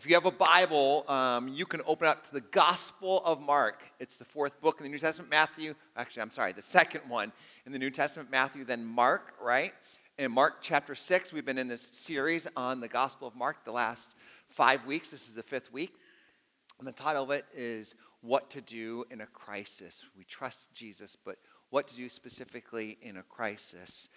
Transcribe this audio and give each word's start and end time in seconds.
If 0.00 0.06
you 0.06 0.14
have 0.14 0.26
a 0.26 0.30
Bible, 0.30 1.04
um, 1.08 1.48
you 1.48 1.66
can 1.66 1.80
open 1.84 2.06
up 2.06 2.22
to 2.28 2.32
the 2.32 2.40
Gospel 2.40 3.20
of 3.24 3.40
Mark. 3.40 3.82
It's 3.98 4.16
the 4.16 4.24
fourth 4.24 4.60
book 4.60 4.76
in 4.78 4.84
the 4.84 4.90
New 4.90 5.00
Testament, 5.00 5.28
Matthew. 5.28 5.74
Actually, 5.96 6.22
I'm 6.22 6.30
sorry, 6.30 6.52
the 6.52 6.62
second 6.62 7.00
one 7.08 7.32
in 7.66 7.72
the 7.72 7.80
New 7.80 7.90
Testament, 7.90 8.30
Matthew, 8.30 8.62
then 8.64 8.86
Mark, 8.86 9.34
right? 9.42 9.74
In 10.16 10.30
Mark 10.30 10.58
chapter 10.60 10.94
6, 10.94 11.32
we've 11.32 11.44
been 11.44 11.58
in 11.58 11.66
this 11.66 11.90
series 11.92 12.46
on 12.56 12.78
the 12.78 12.86
Gospel 12.86 13.26
of 13.26 13.34
Mark 13.34 13.64
the 13.64 13.72
last 13.72 14.14
five 14.48 14.86
weeks. 14.86 15.10
This 15.10 15.26
is 15.26 15.34
the 15.34 15.42
fifth 15.42 15.72
week. 15.72 15.92
And 16.78 16.86
the 16.86 16.92
title 16.92 17.24
of 17.24 17.32
it 17.32 17.46
is 17.52 17.96
What 18.20 18.50
to 18.50 18.60
Do 18.60 19.04
in 19.10 19.22
a 19.22 19.26
Crisis. 19.26 20.04
We 20.16 20.22
trust 20.22 20.72
Jesus, 20.74 21.16
but 21.24 21.38
what 21.70 21.88
to 21.88 21.96
do 21.96 22.08
specifically 22.08 22.98
in 23.02 23.16
a 23.16 23.22
crisis. 23.24 24.08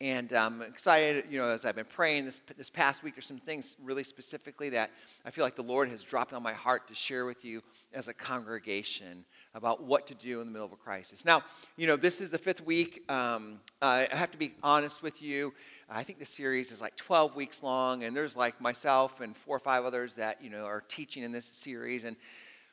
And 0.00 0.32
I'm 0.32 0.62
excited, 0.62 1.24
you 1.28 1.40
know, 1.40 1.48
as 1.48 1.64
I've 1.64 1.74
been 1.74 1.84
praying 1.84 2.24
this, 2.24 2.38
this 2.56 2.70
past 2.70 3.02
week, 3.02 3.16
there's 3.16 3.26
some 3.26 3.40
things 3.40 3.76
really 3.82 4.04
specifically 4.04 4.68
that 4.68 4.92
I 5.24 5.32
feel 5.32 5.44
like 5.44 5.56
the 5.56 5.64
Lord 5.64 5.88
has 5.88 6.04
dropped 6.04 6.32
on 6.32 6.40
my 6.40 6.52
heart 6.52 6.86
to 6.86 6.94
share 6.94 7.24
with 7.24 7.44
you 7.44 7.62
as 7.92 8.06
a 8.06 8.14
congregation 8.14 9.24
about 9.56 9.82
what 9.82 10.06
to 10.06 10.14
do 10.14 10.40
in 10.40 10.46
the 10.46 10.52
middle 10.52 10.66
of 10.66 10.72
a 10.72 10.76
crisis. 10.76 11.24
Now, 11.24 11.42
you 11.76 11.88
know, 11.88 11.96
this 11.96 12.20
is 12.20 12.30
the 12.30 12.38
fifth 12.38 12.64
week. 12.64 13.10
Um, 13.10 13.58
I 13.82 14.06
have 14.12 14.30
to 14.30 14.38
be 14.38 14.52
honest 14.62 15.02
with 15.02 15.20
you. 15.20 15.52
I 15.90 16.04
think 16.04 16.20
the 16.20 16.26
series 16.26 16.70
is 16.70 16.80
like 16.80 16.94
12 16.94 17.34
weeks 17.34 17.64
long, 17.64 18.04
and 18.04 18.16
there's 18.16 18.36
like 18.36 18.60
myself 18.60 19.20
and 19.20 19.36
four 19.36 19.56
or 19.56 19.60
five 19.60 19.84
others 19.84 20.14
that, 20.14 20.40
you 20.40 20.50
know, 20.50 20.64
are 20.64 20.84
teaching 20.88 21.24
in 21.24 21.32
this 21.32 21.46
series. 21.46 22.04
And 22.04 22.14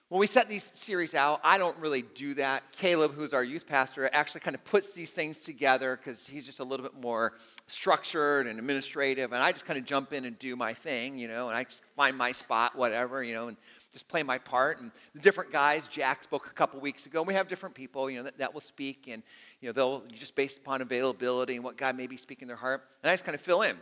when 0.09 0.19
we 0.19 0.27
set 0.27 0.47
these 0.47 0.69
series 0.73 1.15
out, 1.15 1.41
I 1.43 1.57
don't 1.57 1.77
really 1.79 2.03
do 2.03 2.35
that. 2.35 2.71
Caleb, 2.73 3.15
who's 3.15 3.33
our 3.33 3.43
youth 3.43 3.65
pastor, 3.65 4.07
actually 4.13 4.41
kind 4.41 4.55
of 4.55 4.63
puts 4.63 4.91
these 4.91 5.09
things 5.09 5.39
together 5.39 5.97
because 5.97 6.27
he's 6.27 6.45
just 6.45 6.59
a 6.59 6.63
little 6.63 6.83
bit 6.83 6.93
more 6.93 7.33
structured 7.65 8.45
and 8.45 8.59
administrative, 8.59 9.33
and 9.33 9.41
I 9.41 9.51
just 9.51 9.65
kind 9.65 9.79
of 9.79 9.85
jump 9.85 10.13
in 10.13 10.25
and 10.25 10.37
do 10.37 10.55
my 10.55 10.75
thing, 10.75 11.17
you 11.17 11.27
know, 11.27 11.49
and 11.49 11.57
I 11.57 11.65
find 11.95 12.15
my 12.15 12.31
spot, 12.33 12.75
whatever, 12.75 13.23
you 13.23 13.33
know, 13.33 13.47
and 13.47 13.57
just 13.93 14.07
play 14.07 14.21
my 14.21 14.37
part. 14.37 14.79
And 14.79 14.91
the 15.15 15.21
different 15.21 15.51
guys, 15.51 15.87
Jack 15.87 16.21
spoke 16.21 16.45
a 16.45 16.53
couple 16.53 16.79
weeks 16.79 17.07
ago, 17.07 17.21
and 17.21 17.27
we 17.27 17.33
have 17.33 17.47
different 17.47 17.73
people, 17.73 18.07
you 18.07 18.17
know, 18.17 18.23
that, 18.25 18.37
that 18.37 18.53
will 18.53 18.61
speak, 18.61 19.07
and, 19.07 19.23
you 19.59 19.69
know, 19.69 19.73
they'll 19.73 20.03
just 20.13 20.35
based 20.35 20.59
upon 20.59 20.81
availability 20.81 21.55
and 21.55 21.63
what 21.63 21.77
God 21.77 21.97
may 21.97 22.05
be 22.05 22.17
speaking 22.17 22.47
their 22.47 22.57
heart, 22.57 22.83
and 23.01 23.09
I 23.09 23.13
just 23.13 23.25
kind 23.25 23.33
of 23.33 23.41
fill 23.41 23.63
in. 23.63 23.75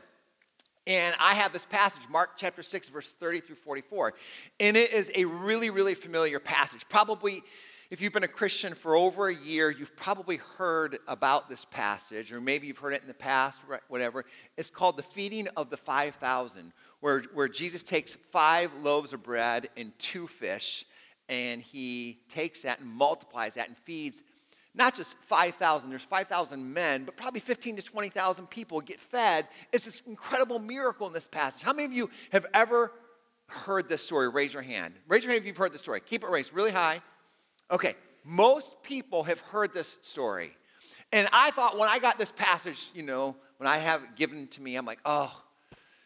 And 0.86 1.16
I 1.20 1.34
have 1.36 1.54
this 1.54 1.66
passage, 1.66 2.02
Mark 2.10 2.32
chapter 2.36 2.62
6, 2.62 2.90
verse 2.90 3.14
30 3.14 3.40
through 3.40 3.56
44. 3.56 4.14
And 4.60 4.76
it 4.76 4.92
is 4.92 5.12
a 5.16 5.24
really, 5.26 5.70
really 5.70 5.96
familiar 5.96 6.40
passage. 6.40 6.82
Probably, 6.90 7.42
if 7.90 8.02
you've 8.02 8.12
been 8.12 8.26
a 8.26 8.28
Christian 8.28 8.76
for 8.76 8.96
over 8.98 9.28
a 9.28 9.34
year, 9.36 9.72
you've 9.72 9.96
probably 9.96 10.38
heard 10.58 11.00
about 11.08 11.48
this 11.48 11.64
passage, 11.64 12.34
or 12.34 12.42
maybe 12.42 12.68
you've 12.68 12.80
heard 12.80 12.94
it 12.94 13.02
in 13.02 13.08
the 13.08 13.14
past, 13.14 13.62
whatever. 13.88 14.26
It's 14.58 14.70
called 14.70 14.98
the 14.98 15.04
feeding 15.04 15.48
of 15.56 15.70
the 15.70 15.78
5,000, 15.78 16.74
where, 17.00 17.22
where 17.34 17.48
Jesus 17.48 17.82
takes 17.82 18.18
five 18.32 18.72
loaves 18.82 19.14
of 19.14 19.24
bread 19.24 19.70
and 19.78 19.98
two 20.00 20.28
fish, 20.28 20.86
and 21.30 21.62
he 21.62 22.20
takes 22.28 22.64
that 22.64 22.82
and 22.82 22.90
multiplies 22.90 23.54
that 23.54 23.70
and 23.70 23.78
feeds 23.78 24.22
not 24.76 24.96
just 24.96 25.16
5,000, 25.28 25.90
there's 25.90 26.04
5,000 26.04 26.74
men, 26.74 27.06
but 27.06 27.16
probably 27.16 27.40
15 27.40 27.76
to 27.76 27.82
20,000 27.82 28.50
people 28.50 28.82
get 28.82 29.00
fed. 29.00 29.48
It's 29.72 29.86
this 29.86 30.02
incredible 30.02 30.60
miracle 30.60 31.06
in 31.08 31.14
this 31.14 31.28
passage. 31.28 31.62
How 31.62 31.74
many 31.74 31.86
of 31.86 31.94
you 31.94 32.10
have 32.32 32.46
ever 32.54 32.92
heard 33.48 33.88
this 33.88 34.04
story? 34.04 34.30
Raise 34.30 34.54
your 34.54 34.64
hand. 34.64 34.96
Raise 35.08 35.24
your 35.24 35.32
hand 35.32 35.42
if 35.42 35.48
you've 35.48 35.58
heard 35.58 35.74
this 35.74 35.82
story. 35.82 36.02
Keep 36.02 36.24
it 36.24 36.30
raised 36.30 36.54
really 36.54 36.72
high. 36.72 37.02
Okay, 37.70 37.96
most 38.24 38.82
people 38.84 39.24
have 39.24 39.40
heard 39.40 39.74
this 39.74 39.98
story. 40.02 40.56
And 41.12 41.30
I 41.32 41.52
thought 41.52 41.78
when 41.78 41.90
I 41.90 42.00
got 42.00 42.18
this 42.18 42.32
passage, 42.32 42.90
you 42.96 43.04
know, 43.04 43.36
when 43.58 43.68
I 43.68 43.78
have 43.78 44.04
it 44.04 44.16
given 44.16 44.48
to 44.48 44.62
me, 44.62 44.76
I'm 44.76 44.86
like, 44.86 45.00
oh, 45.06 45.32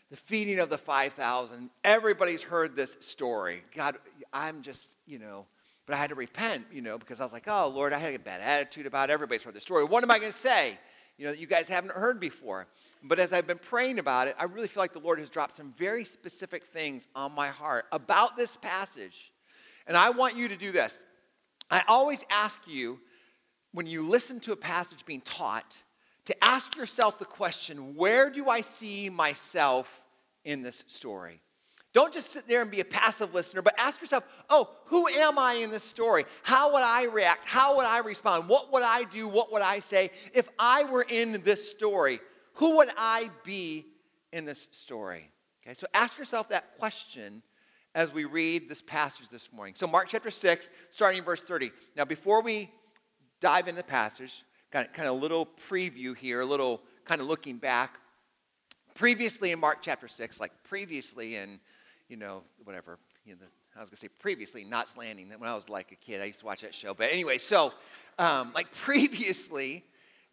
the 0.10 0.18
feeding 0.18 0.60
of 0.60 0.70
the 0.70 0.78
5,000. 0.78 1.70
Everybody's 1.84 2.44
heard 2.44 2.76
this 2.76 2.96
story. 3.00 3.64
God, 3.76 3.98
I'm 4.34 4.62
just, 4.62 4.96
you 5.06 5.20
know, 5.20 5.46
but 5.88 5.96
I 5.96 5.98
had 5.98 6.10
to 6.10 6.16
repent, 6.16 6.68
you 6.72 6.82
know, 6.82 6.98
because 6.98 7.22
I 7.22 7.24
was 7.24 7.32
like, 7.32 7.48
oh, 7.48 7.70
Lord, 7.70 7.94
I 7.94 7.98
had 7.98 8.14
a 8.14 8.20
bad 8.20 8.42
attitude 8.42 8.86
about 8.86 9.10
it. 9.10 9.14
Everybody's 9.14 9.44
heard 9.44 9.56
the 9.56 9.62
story. 9.62 9.86
What 9.86 10.04
am 10.04 10.12
I 10.12 10.20
going 10.20 10.34
to 10.34 10.38
say, 10.38 10.78
you 11.18 11.26
know, 11.26 11.32
that 11.32 11.40
you 11.40 11.48
guys 11.48 11.70
haven't 11.70 11.94
heard 11.94 12.20
before? 12.20 12.68
But 13.02 13.20
as 13.20 13.32
I've 13.32 13.48
been 13.48 13.58
praying 13.58 13.98
about 13.98 14.28
it, 14.28 14.36
I 14.38 14.44
really 14.44 14.68
feel 14.68 14.84
like 14.84 14.92
the 14.92 15.00
Lord 15.00 15.18
has 15.20 15.30
dropped 15.30 15.56
some 15.56 15.74
very 15.78 16.04
specific 16.04 16.66
things 16.66 17.08
on 17.16 17.32
my 17.32 17.48
heart 17.48 17.86
about 17.94 18.36
this 18.36 18.58
passage. 18.58 19.32
And 19.88 19.96
I 19.96 20.10
want 20.10 20.36
you 20.36 20.50
to 20.50 20.58
do 20.58 20.74
this. 20.74 21.02
I 21.72 21.84
always 21.88 22.26
ask 22.30 22.60
you, 22.68 23.00
when 23.72 23.88
you 23.88 24.06
listen 24.06 24.42
to 24.42 24.52
a 24.52 24.58
passage 24.58 25.06
being 25.06 25.22
taught, 25.22 25.82
to 26.26 26.44
ask 26.44 26.76
yourself 26.76 27.18
the 27.18 27.26
question 27.26 27.96
where 27.96 28.30
do 28.30 28.50
I 28.50 28.60
see 28.60 29.10
myself 29.10 30.02
in 30.44 30.64
this 30.64 30.84
story? 30.88 31.40
Don't 31.98 32.14
just 32.14 32.30
sit 32.30 32.48
there 32.48 32.62
and 32.62 32.70
be 32.70 32.80
a 32.80 32.86
passive 32.86 33.34
listener, 33.34 33.64
but 33.64 33.74
ask 33.76 34.00
yourself, 34.00 34.24
oh, 34.52 34.70
who 34.86 35.08
am 35.08 35.40
I 35.40 35.54
in 35.54 35.72
this 35.72 35.84
story? 35.84 36.26
How 36.44 36.72
would 36.74 36.84
I 36.84 37.06
react? 37.06 37.44
How 37.44 37.76
would 37.76 37.88
I 37.88 37.98
respond? 37.98 38.48
What 38.48 38.72
would 38.72 38.84
I 38.84 39.06
do? 39.06 39.28
What 39.28 39.52
would 39.52 39.64
I 39.64 39.80
say? 39.80 40.12
If 40.32 40.48
I 40.60 40.84
were 40.84 41.08
in 41.10 41.42
this 41.42 41.68
story, 41.68 42.20
who 42.54 42.78
would 42.78 42.90
I 43.00 43.32
be 43.44 43.88
in 44.32 44.46
this 44.46 44.68
story? 44.74 45.32
Okay, 45.64 45.74
so 45.74 45.88
ask 45.96 46.20
yourself 46.20 46.50
that 46.50 46.78
question 46.78 47.42
as 47.96 48.14
we 48.14 48.26
read 48.26 48.70
this 48.70 48.84
passage 48.84 49.30
this 49.30 49.52
morning. 49.52 49.74
So, 49.76 49.88
Mark 49.88 50.08
chapter 50.08 50.30
6, 50.30 50.70
starting 50.92 51.18
in 51.18 51.26
verse 51.26 51.42
30. 51.42 51.72
Now, 51.96 52.06
before 52.06 52.44
we 52.44 52.70
dive 53.42 53.68
into 53.68 53.82
the 53.82 53.88
passage, 53.88 54.44
kind 54.70 54.86
of, 54.86 54.94
kind 54.94 55.10
of 55.10 55.16
a 55.16 55.20
little 55.20 55.48
preview 55.68 56.16
here, 56.16 56.42
a 56.42 56.46
little 56.46 56.80
kind 57.06 57.22
of 57.22 57.26
looking 57.26 57.58
back. 57.58 57.96
Previously 58.94 59.52
in 59.52 59.60
Mark 59.60 59.80
chapter 59.82 60.08
6, 60.08 60.40
like 60.40 60.52
previously 60.64 61.38
in 61.38 61.60
you 62.10 62.18
know, 62.18 62.44
whatever. 62.64 62.98
You 63.26 63.34
know, 63.34 63.48
I 63.76 63.82
was 63.82 63.90
to 63.90 63.96
say 63.96 64.08
previously, 64.08 64.64
Knots 64.64 64.98
Landing. 64.98 65.32
When 65.38 65.50
I 65.50 65.56
was 65.56 65.70
like 65.70 65.92
a 65.92 65.96
kid, 65.96 66.22
I 66.22 66.26
used 66.26 66.40
to 66.40 66.46
watch 66.46 66.62
that 66.62 66.74
show. 66.74 66.94
But 66.94 67.12
anyway, 67.12 67.38
so 67.38 67.74
um, 68.18 68.52
like 68.54 68.72
previously, 68.76 69.84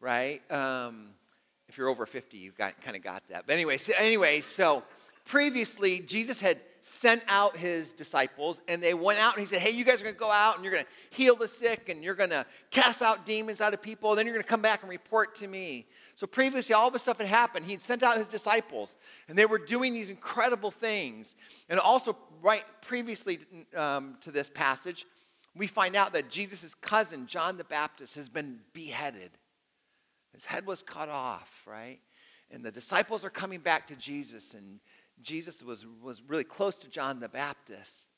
right? 0.00 0.40
Um, 0.50 1.10
if 1.68 1.78
you're 1.78 1.88
over 1.88 2.06
50, 2.06 2.36
you 2.36 2.52
got 2.52 2.80
kind 2.80 2.96
of 2.96 3.02
got 3.02 3.22
that. 3.28 3.44
But 3.46 3.54
anyway, 3.54 3.78
so, 3.78 3.92
anyway, 3.98 4.40
so 4.40 4.82
previously, 5.24 6.00
Jesus 6.00 6.40
had 6.40 6.60
sent 6.86 7.22
out 7.28 7.56
his 7.56 7.92
disciples 7.92 8.60
and 8.68 8.82
they 8.82 8.92
went 8.92 9.18
out 9.18 9.34
and 9.34 9.40
he 9.40 9.46
said, 9.46 9.58
Hey, 9.58 9.70
you 9.70 9.86
guys 9.86 10.02
are 10.02 10.04
going 10.04 10.14
to 10.14 10.20
go 10.20 10.30
out 10.30 10.56
and 10.56 10.62
you're 10.62 10.72
going 10.72 10.84
to 10.84 11.16
heal 11.16 11.34
the 11.34 11.48
sick 11.48 11.88
and 11.88 12.04
you're 12.04 12.14
going 12.14 12.28
to 12.28 12.44
cast 12.70 13.00
out 13.00 13.24
demons 13.24 13.62
out 13.62 13.72
of 13.72 13.80
people. 13.80 14.10
And 14.10 14.18
then 14.18 14.26
you're 14.26 14.34
going 14.34 14.42
to 14.42 14.48
come 14.48 14.60
back 14.60 14.82
and 14.82 14.90
report 14.90 15.34
to 15.36 15.46
me. 15.46 15.86
So 16.14 16.26
previously, 16.26 16.74
all 16.74 16.90
this 16.90 17.00
stuff 17.00 17.16
had 17.16 17.26
happened. 17.26 17.64
He'd 17.64 17.80
sent 17.80 18.02
out 18.02 18.18
his 18.18 18.28
disciples 18.28 18.96
and 19.28 19.38
they 19.38 19.46
were 19.46 19.56
doing 19.56 19.94
these 19.94 20.10
incredible 20.10 20.70
things. 20.70 21.36
And 21.70 21.80
also, 21.80 22.18
right 22.42 22.64
previously 22.82 23.38
um, 23.74 24.18
to 24.20 24.30
this 24.30 24.50
passage, 24.50 25.06
we 25.56 25.66
find 25.66 25.96
out 25.96 26.12
that 26.12 26.28
Jesus' 26.28 26.74
cousin, 26.74 27.26
John 27.26 27.56
the 27.56 27.64
Baptist, 27.64 28.14
has 28.16 28.28
been 28.28 28.58
beheaded. 28.74 29.30
His 30.34 30.44
head 30.44 30.66
was 30.66 30.82
cut 30.82 31.08
off, 31.08 31.62
right? 31.66 32.00
And 32.50 32.62
the 32.62 32.70
disciples 32.70 33.24
are 33.24 33.30
coming 33.30 33.60
back 33.60 33.86
to 33.86 33.96
Jesus 33.96 34.52
and 34.52 34.80
Jesus 35.22 35.62
was, 35.62 35.86
was 36.02 36.22
really 36.22 36.44
close 36.44 36.76
to 36.76 36.88
John 36.88 37.20
the 37.20 37.28
Baptist. 37.28 38.08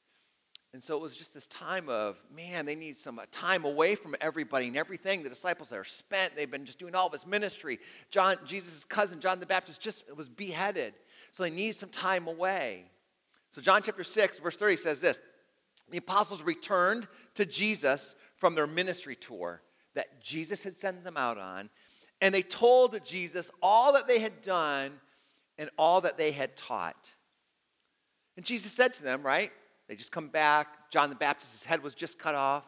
And 0.73 0.85
so 0.85 0.95
it 0.95 1.01
was 1.01 1.17
just 1.17 1.33
this 1.33 1.47
time 1.47 1.89
of, 1.89 2.19
man, 2.35 2.67
they 2.67 2.75
need 2.75 2.99
some 2.99 3.19
time 3.31 3.65
away 3.65 3.95
from 3.95 4.15
everybody 4.21 4.67
and 4.67 4.77
everything. 4.77 5.23
The 5.23 5.31
disciples 5.31 5.73
are 5.73 5.85
spent. 5.85 6.37
They've 6.37 6.51
been 6.51 6.67
just 6.67 6.79
doing 6.79 6.95
all 6.95 7.09
this 7.09 7.27
ministry. 7.27 7.79
John, 8.11 8.37
Jesus' 8.45 8.85
cousin, 8.85 9.21
John 9.21 9.41
the 9.41 9.47
Baptist, 9.47 9.81
just 9.81 10.05
was 10.15 10.29
beheaded. 10.29 10.95
So 11.33 11.45
they 11.45 11.51
need 11.51 11.77
some 11.77 11.89
time 11.89 12.27
away. 12.27 12.85
So 13.53 13.63
John 13.63 13.81
chapter 13.83 14.05
6, 14.05 14.39
verse 14.41 14.57
30 14.57 14.77
says 14.77 15.01
this 15.01 15.19
The 15.91 15.97
apostles 15.99 16.43
returned 16.43 17.09
to 17.37 17.47
Jesus 17.47 18.15
from 18.37 18.55
their 18.55 18.67
ministry 18.67 19.17
tour 19.17 19.63
that 19.95 20.21
Jesus 20.23 20.63
had 20.63 20.77
sent 20.77 21.05
them 21.05 21.17
out 21.17 21.39
on, 21.39 21.71
and 22.21 22.35
they 22.35 22.43
told 22.43 23.03
Jesus 23.03 23.51
all 23.63 23.95
that 23.95 24.07
they 24.07 24.19
had 24.19 24.43
done 24.43 24.93
and 25.59 25.71
all 25.79 26.01
that 26.03 26.19
they 26.19 26.33
had 26.33 26.57
taught. 26.57 27.15
And 28.37 28.45
Jesus 28.45 28.73
said 28.73 28.93
to 28.95 29.03
them, 29.03 29.23
right? 29.23 29.53
They 29.89 29.97
just 29.97 30.13
come 30.13 30.29
back. 30.29 30.91
John 30.91 31.09
the 31.09 31.17
Baptist's 31.17 31.65
head 31.65 31.83
was 31.83 31.95
just 31.95 32.19
cut 32.19 32.35
off. 32.35 32.65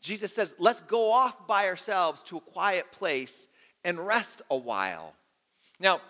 Jesus 0.00 0.34
says, 0.34 0.54
Let's 0.58 0.80
go 0.82 1.12
off 1.12 1.46
by 1.46 1.68
ourselves 1.68 2.22
to 2.24 2.36
a 2.36 2.40
quiet 2.40 2.90
place 2.92 3.48
and 3.84 3.98
rest 3.98 4.42
a 4.50 4.56
while. 4.56 5.14
Now, 5.80 6.00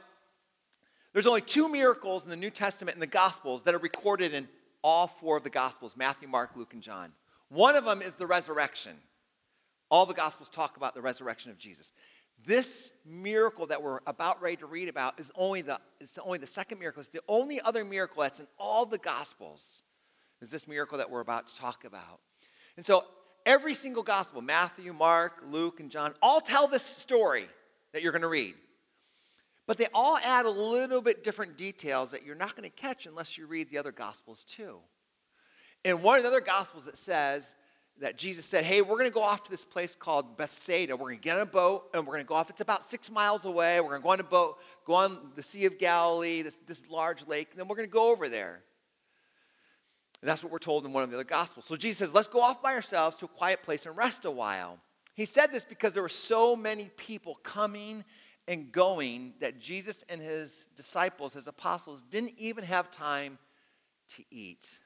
there's 1.12 1.26
only 1.26 1.42
two 1.42 1.68
miracles 1.68 2.24
in 2.24 2.30
the 2.30 2.36
New 2.36 2.50
Testament 2.50 2.94
and 2.94 3.02
the 3.02 3.06
Gospels 3.06 3.64
that 3.64 3.74
are 3.74 3.78
recorded 3.78 4.32
in 4.32 4.48
all 4.82 5.06
four 5.06 5.36
of 5.36 5.44
the 5.44 5.50
Gospels 5.50 5.96
Matthew, 5.96 6.28
Mark, 6.28 6.50
Luke, 6.56 6.72
and 6.74 6.82
John. 6.82 7.12
One 7.48 7.76
of 7.76 7.84
them 7.84 8.00
is 8.00 8.14
the 8.14 8.26
resurrection. 8.26 8.96
All 9.90 10.06
the 10.06 10.14
Gospels 10.14 10.48
talk 10.48 10.78
about 10.78 10.94
the 10.94 11.02
resurrection 11.02 11.50
of 11.50 11.58
Jesus. 11.58 11.92
This 12.44 12.92
miracle 13.04 13.66
that 13.66 13.82
we're 13.82 14.00
about 14.06 14.42
ready 14.42 14.56
to 14.56 14.66
read 14.66 14.88
about 14.88 15.20
is 15.20 15.30
only 15.36 15.62
the, 15.62 15.78
it's 16.00 16.18
only 16.18 16.38
the 16.38 16.46
second 16.46 16.78
miracle. 16.78 17.00
It's 17.00 17.10
the 17.10 17.20
only 17.28 17.60
other 17.60 17.84
miracle 17.84 18.22
that's 18.22 18.40
in 18.40 18.48
all 18.58 18.84
the 18.84 18.98
Gospels 18.98 19.82
is 20.40 20.50
this 20.50 20.66
miracle 20.66 20.98
that 20.98 21.10
we're 21.10 21.20
about 21.20 21.46
to 21.48 21.56
talk 21.56 21.84
about. 21.84 22.20
And 22.76 22.84
so 22.84 23.04
every 23.46 23.74
single 23.74 24.02
gospel, 24.02 24.42
Matthew, 24.42 24.92
Mark, 24.92 25.42
Luke, 25.48 25.78
and 25.78 25.90
John, 25.90 26.14
all 26.20 26.40
tell 26.40 26.66
this 26.66 26.82
story 26.82 27.46
that 27.92 28.02
you're 28.02 28.12
going 28.12 28.22
to 28.22 28.28
read. 28.28 28.54
But 29.66 29.78
they 29.78 29.86
all 29.94 30.18
add 30.18 30.44
a 30.44 30.50
little 30.50 31.00
bit 31.00 31.22
different 31.22 31.56
details 31.56 32.10
that 32.10 32.24
you're 32.26 32.34
not 32.34 32.56
going 32.56 32.68
to 32.68 32.76
catch 32.76 33.06
unless 33.06 33.38
you 33.38 33.46
read 33.46 33.70
the 33.70 33.78
other 33.78 33.92
Gospels 33.92 34.44
too. 34.44 34.78
In 35.84 36.02
one 36.02 36.16
of 36.16 36.24
the 36.24 36.28
other 36.28 36.40
Gospels, 36.40 36.86
it 36.88 36.96
says 36.96 37.54
that 38.00 38.16
Jesus 38.16 38.44
said, 38.44 38.64
Hey, 38.64 38.82
we're 38.82 38.96
going 38.96 39.10
to 39.10 39.14
go 39.14 39.22
off 39.22 39.44
to 39.44 39.50
this 39.50 39.64
place 39.64 39.94
called 39.98 40.36
Bethsaida. 40.36 40.96
We're 40.96 41.08
going 41.08 41.18
to 41.18 41.22
get 41.22 41.36
on 41.36 41.42
a 41.42 41.46
boat 41.46 41.90
and 41.94 42.06
we're 42.06 42.14
going 42.14 42.24
to 42.24 42.28
go 42.28 42.34
off. 42.34 42.50
It's 42.50 42.60
about 42.60 42.84
six 42.84 43.10
miles 43.10 43.44
away. 43.44 43.80
We're 43.80 43.98
going 43.98 44.00
to 44.00 44.04
go 44.04 44.10
on 44.10 44.20
a 44.20 44.24
boat, 44.24 44.58
go 44.84 44.94
on 44.94 45.32
the 45.36 45.42
Sea 45.42 45.66
of 45.66 45.78
Galilee, 45.78 46.42
this, 46.42 46.58
this 46.66 46.80
large 46.90 47.26
lake, 47.26 47.48
and 47.50 47.60
then 47.60 47.68
we're 47.68 47.76
going 47.76 47.88
to 47.88 47.92
go 47.92 48.10
over 48.10 48.28
there. 48.28 48.62
And 50.20 50.28
that's 50.28 50.42
what 50.42 50.52
we're 50.52 50.58
told 50.58 50.86
in 50.86 50.92
one 50.92 51.02
of 51.02 51.10
the 51.10 51.16
other 51.16 51.24
Gospels. 51.24 51.64
So 51.66 51.76
Jesus 51.76 51.98
says, 51.98 52.14
Let's 52.14 52.28
go 52.28 52.40
off 52.40 52.62
by 52.62 52.74
ourselves 52.74 53.16
to 53.18 53.26
a 53.26 53.28
quiet 53.28 53.62
place 53.62 53.86
and 53.86 53.96
rest 53.96 54.24
a 54.24 54.30
while. 54.30 54.78
He 55.14 55.24
said 55.24 55.52
this 55.52 55.64
because 55.64 55.92
there 55.92 56.02
were 56.02 56.08
so 56.08 56.56
many 56.56 56.90
people 56.96 57.38
coming 57.42 58.04
and 58.48 58.72
going 58.72 59.34
that 59.40 59.60
Jesus 59.60 60.04
and 60.08 60.20
his 60.20 60.66
disciples, 60.74 61.34
his 61.34 61.46
apostles, 61.46 62.02
didn't 62.02 62.34
even 62.38 62.64
have 62.64 62.90
time 62.90 63.38
to 64.16 64.24
eat. 64.30 64.78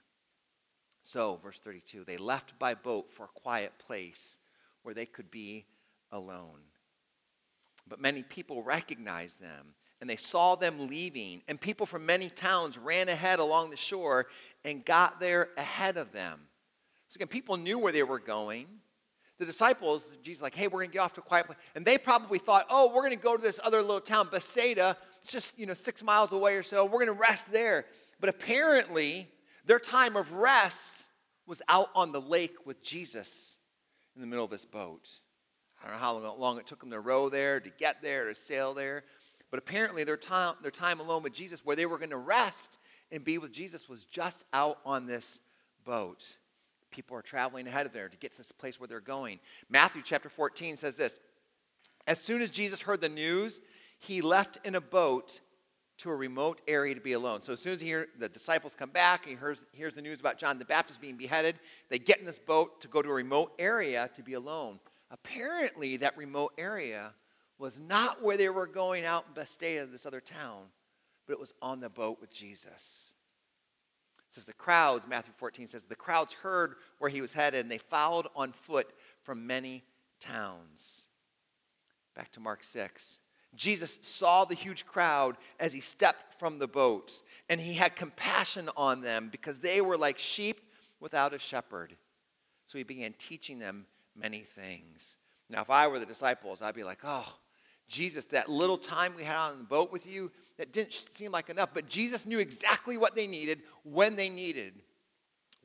So, 1.06 1.38
verse 1.40 1.60
32, 1.60 2.02
they 2.02 2.16
left 2.16 2.58
by 2.58 2.74
boat 2.74 3.12
for 3.12 3.26
a 3.26 3.40
quiet 3.40 3.72
place 3.78 4.38
where 4.82 4.92
they 4.92 5.06
could 5.06 5.30
be 5.30 5.64
alone. 6.10 6.58
But 7.86 8.00
many 8.00 8.24
people 8.24 8.60
recognized 8.64 9.40
them 9.40 9.74
and 10.00 10.10
they 10.10 10.16
saw 10.16 10.56
them 10.56 10.88
leaving, 10.88 11.42
and 11.46 11.60
people 11.60 11.86
from 11.86 12.04
many 12.04 12.28
towns 12.28 12.76
ran 12.76 13.08
ahead 13.08 13.38
along 13.38 13.70
the 13.70 13.76
shore 13.76 14.26
and 14.64 14.84
got 14.84 15.20
there 15.20 15.50
ahead 15.56 15.96
of 15.96 16.10
them. 16.10 16.40
So, 17.08 17.18
again, 17.18 17.28
people 17.28 17.56
knew 17.56 17.78
where 17.78 17.92
they 17.92 18.02
were 18.02 18.18
going 18.18 18.66
the 19.38 19.44
disciples, 19.44 20.16
Jesus 20.22 20.42
like, 20.42 20.54
hey, 20.54 20.66
we're 20.66 20.80
going 20.80 20.88
to 20.88 20.94
get 20.94 21.00
off 21.00 21.12
to 21.12 21.20
a 21.20 21.24
quiet 21.24 21.46
place. 21.46 21.58
And 21.74 21.84
they 21.84 21.98
probably 21.98 22.38
thought, 22.38 22.66
oh, 22.70 22.88
we're 22.88 23.02
going 23.02 23.16
to 23.16 23.22
go 23.22 23.36
to 23.36 23.42
this 23.42 23.60
other 23.62 23.82
little 23.82 24.00
town, 24.00 24.28
Bethsaida. 24.30 24.96
It's 25.22 25.30
just, 25.30 25.58
you 25.58 25.66
know, 25.66 25.74
six 25.74 26.02
miles 26.02 26.32
away 26.32 26.56
or 26.56 26.62
so. 26.62 26.84
We're 26.86 27.04
going 27.04 27.06
to 27.08 27.12
rest 27.12 27.52
there. 27.52 27.84
But 28.18 28.30
apparently, 28.30 29.28
their 29.66 29.78
time 29.78 30.16
of 30.16 30.32
rest 30.32 31.04
was 31.46 31.62
out 31.68 31.90
on 31.94 32.12
the 32.12 32.20
lake 32.20 32.56
with 32.64 32.82
Jesus 32.82 33.56
in 34.14 34.20
the 34.20 34.26
middle 34.26 34.44
of 34.44 34.50
this 34.50 34.64
boat. 34.64 35.08
I 35.82 35.88
don't 35.88 35.96
know 35.96 36.02
how 36.02 36.34
long 36.36 36.58
it 36.58 36.66
took 36.66 36.80
them 36.80 36.90
to 36.90 37.00
row 37.00 37.28
there, 37.28 37.60
to 37.60 37.70
get 37.70 38.02
there, 38.02 38.28
to 38.28 38.34
sail 38.34 38.74
there. 38.74 39.04
But 39.50 39.58
apparently, 39.58 40.02
their 40.04 40.16
time, 40.16 40.54
their 40.62 40.70
time 40.70 41.00
alone 41.00 41.22
with 41.22 41.32
Jesus, 41.32 41.64
where 41.64 41.76
they 41.76 41.86
were 41.86 41.98
going 41.98 42.10
to 42.10 42.16
rest 42.16 42.78
and 43.12 43.22
be 43.22 43.38
with 43.38 43.52
Jesus, 43.52 43.88
was 43.88 44.04
just 44.04 44.44
out 44.52 44.78
on 44.84 45.06
this 45.06 45.38
boat 45.84 46.36
people 46.96 47.16
are 47.16 47.22
traveling 47.22 47.66
ahead 47.66 47.84
of 47.84 47.92
there 47.92 48.08
to 48.08 48.16
get 48.16 48.32
to 48.32 48.38
this 48.38 48.52
place 48.52 48.80
where 48.80 48.88
they're 48.88 49.00
going. 49.00 49.38
Matthew 49.68 50.02
chapter 50.02 50.30
14 50.30 50.78
says 50.78 50.96
this 50.96 51.18
As 52.06 52.18
soon 52.18 52.40
as 52.40 52.50
Jesus 52.50 52.80
heard 52.80 53.02
the 53.02 53.08
news, 53.08 53.60
he 53.98 54.22
left 54.22 54.58
in 54.64 54.74
a 54.74 54.80
boat 54.80 55.40
to 55.98 56.10
a 56.10 56.14
remote 56.14 56.60
area 56.68 56.94
to 56.94 57.00
be 57.00 57.12
alone. 57.12 57.40
So 57.40 57.52
as 57.52 57.60
soon 57.60 57.72
as 57.72 57.80
he 57.80 57.86
hear, 57.86 58.08
the 58.18 58.28
disciples 58.28 58.74
come 58.74 58.90
back 58.90 59.22
and 59.22 59.30
he 59.30 59.38
hears, 59.38 59.64
hears 59.72 59.94
the 59.94 60.02
news 60.02 60.20
about 60.20 60.38
John 60.38 60.58
the 60.58 60.64
Baptist 60.64 61.00
being 61.00 61.16
beheaded, 61.16 61.56
they 61.88 61.98
get 61.98 62.18
in 62.18 62.26
this 62.26 62.38
boat 62.38 62.80
to 62.82 62.88
go 62.88 63.02
to 63.02 63.08
a 63.08 63.14
remote 63.14 63.52
area 63.58 64.10
to 64.14 64.22
be 64.22 64.34
alone. 64.34 64.78
Apparently, 65.10 65.96
that 65.98 66.16
remote 66.16 66.52
area 66.58 67.12
was 67.58 67.78
not 67.78 68.22
where 68.22 68.36
they 68.36 68.48
were 68.48 68.66
going 68.66 69.04
out 69.04 69.24
in 69.28 69.34
Bethsaida, 69.34 69.86
this 69.86 70.04
other 70.04 70.20
town, 70.20 70.64
but 71.26 71.32
it 71.32 71.40
was 71.40 71.54
on 71.62 71.80
the 71.80 71.88
boat 71.88 72.18
with 72.20 72.32
Jesus 72.32 73.12
says 74.36 74.44
the 74.44 74.52
crowds, 74.52 75.06
Matthew 75.08 75.32
14 75.38 75.68
says, 75.68 75.82
the 75.82 75.96
crowds 75.96 76.34
heard 76.34 76.74
where 76.98 77.10
he 77.10 77.22
was 77.22 77.32
headed 77.32 77.60
and 77.60 77.70
they 77.70 77.78
followed 77.78 78.26
on 78.36 78.52
foot 78.52 78.86
from 79.22 79.46
many 79.46 79.82
towns. 80.20 81.06
Back 82.14 82.30
to 82.32 82.40
Mark 82.40 82.62
6. 82.62 83.18
Jesus 83.54 83.98
saw 84.02 84.44
the 84.44 84.54
huge 84.54 84.84
crowd 84.84 85.36
as 85.58 85.72
he 85.72 85.80
stepped 85.80 86.38
from 86.38 86.58
the 86.58 86.68
boat, 86.68 87.22
and 87.48 87.60
he 87.60 87.74
had 87.74 87.96
compassion 87.96 88.68
on 88.76 89.00
them 89.00 89.28
because 89.30 89.58
they 89.58 89.80
were 89.80 89.96
like 89.96 90.18
sheep 90.18 90.60
without 91.00 91.32
a 91.32 91.38
shepherd. 91.38 91.96
So 92.66 92.78
he 92.78 92.84
began 92.84 93.14
teaching 93.18 93.58
them 93.58 93.86
many 94.14 94.40
things. 94.40 95.16
Now, 95.48 95.62
if 95.62 95.70
I 95.70 95.86
were 95.86 95.98
the 95.98 96.06
disciples, 96.06 96.60
I'd 96.60 96.74
be 96.74 96.84
like, 96.84 96.98
oh, 97.04 97.26
Jesus, 97.88 98.24
that 98.26 98.48
little 98.48 98.78
time 98.78 99.14
we 99.16 99.22
had 99.22 99.36
on 99.36 99.58
the 99.58 99.64
boat 99.64 99.92
with 99.92 100.06
you, 100.06 100.32
that 100.58 100.72
didn't 100.72 100.92
seem 100.92 101.30
like 101.30 101.48
enough, 101.48 101.70
but 101.72 101.86
Jesus 101.86 102.26
knew 102.26 102.38
exactly 102.38 102.96
what 102.96 103.14
they 103.14 103.26
needed 103.26 103.62
when 103.84 104.16
they 104.16 104.28
needed, 104.28 104.74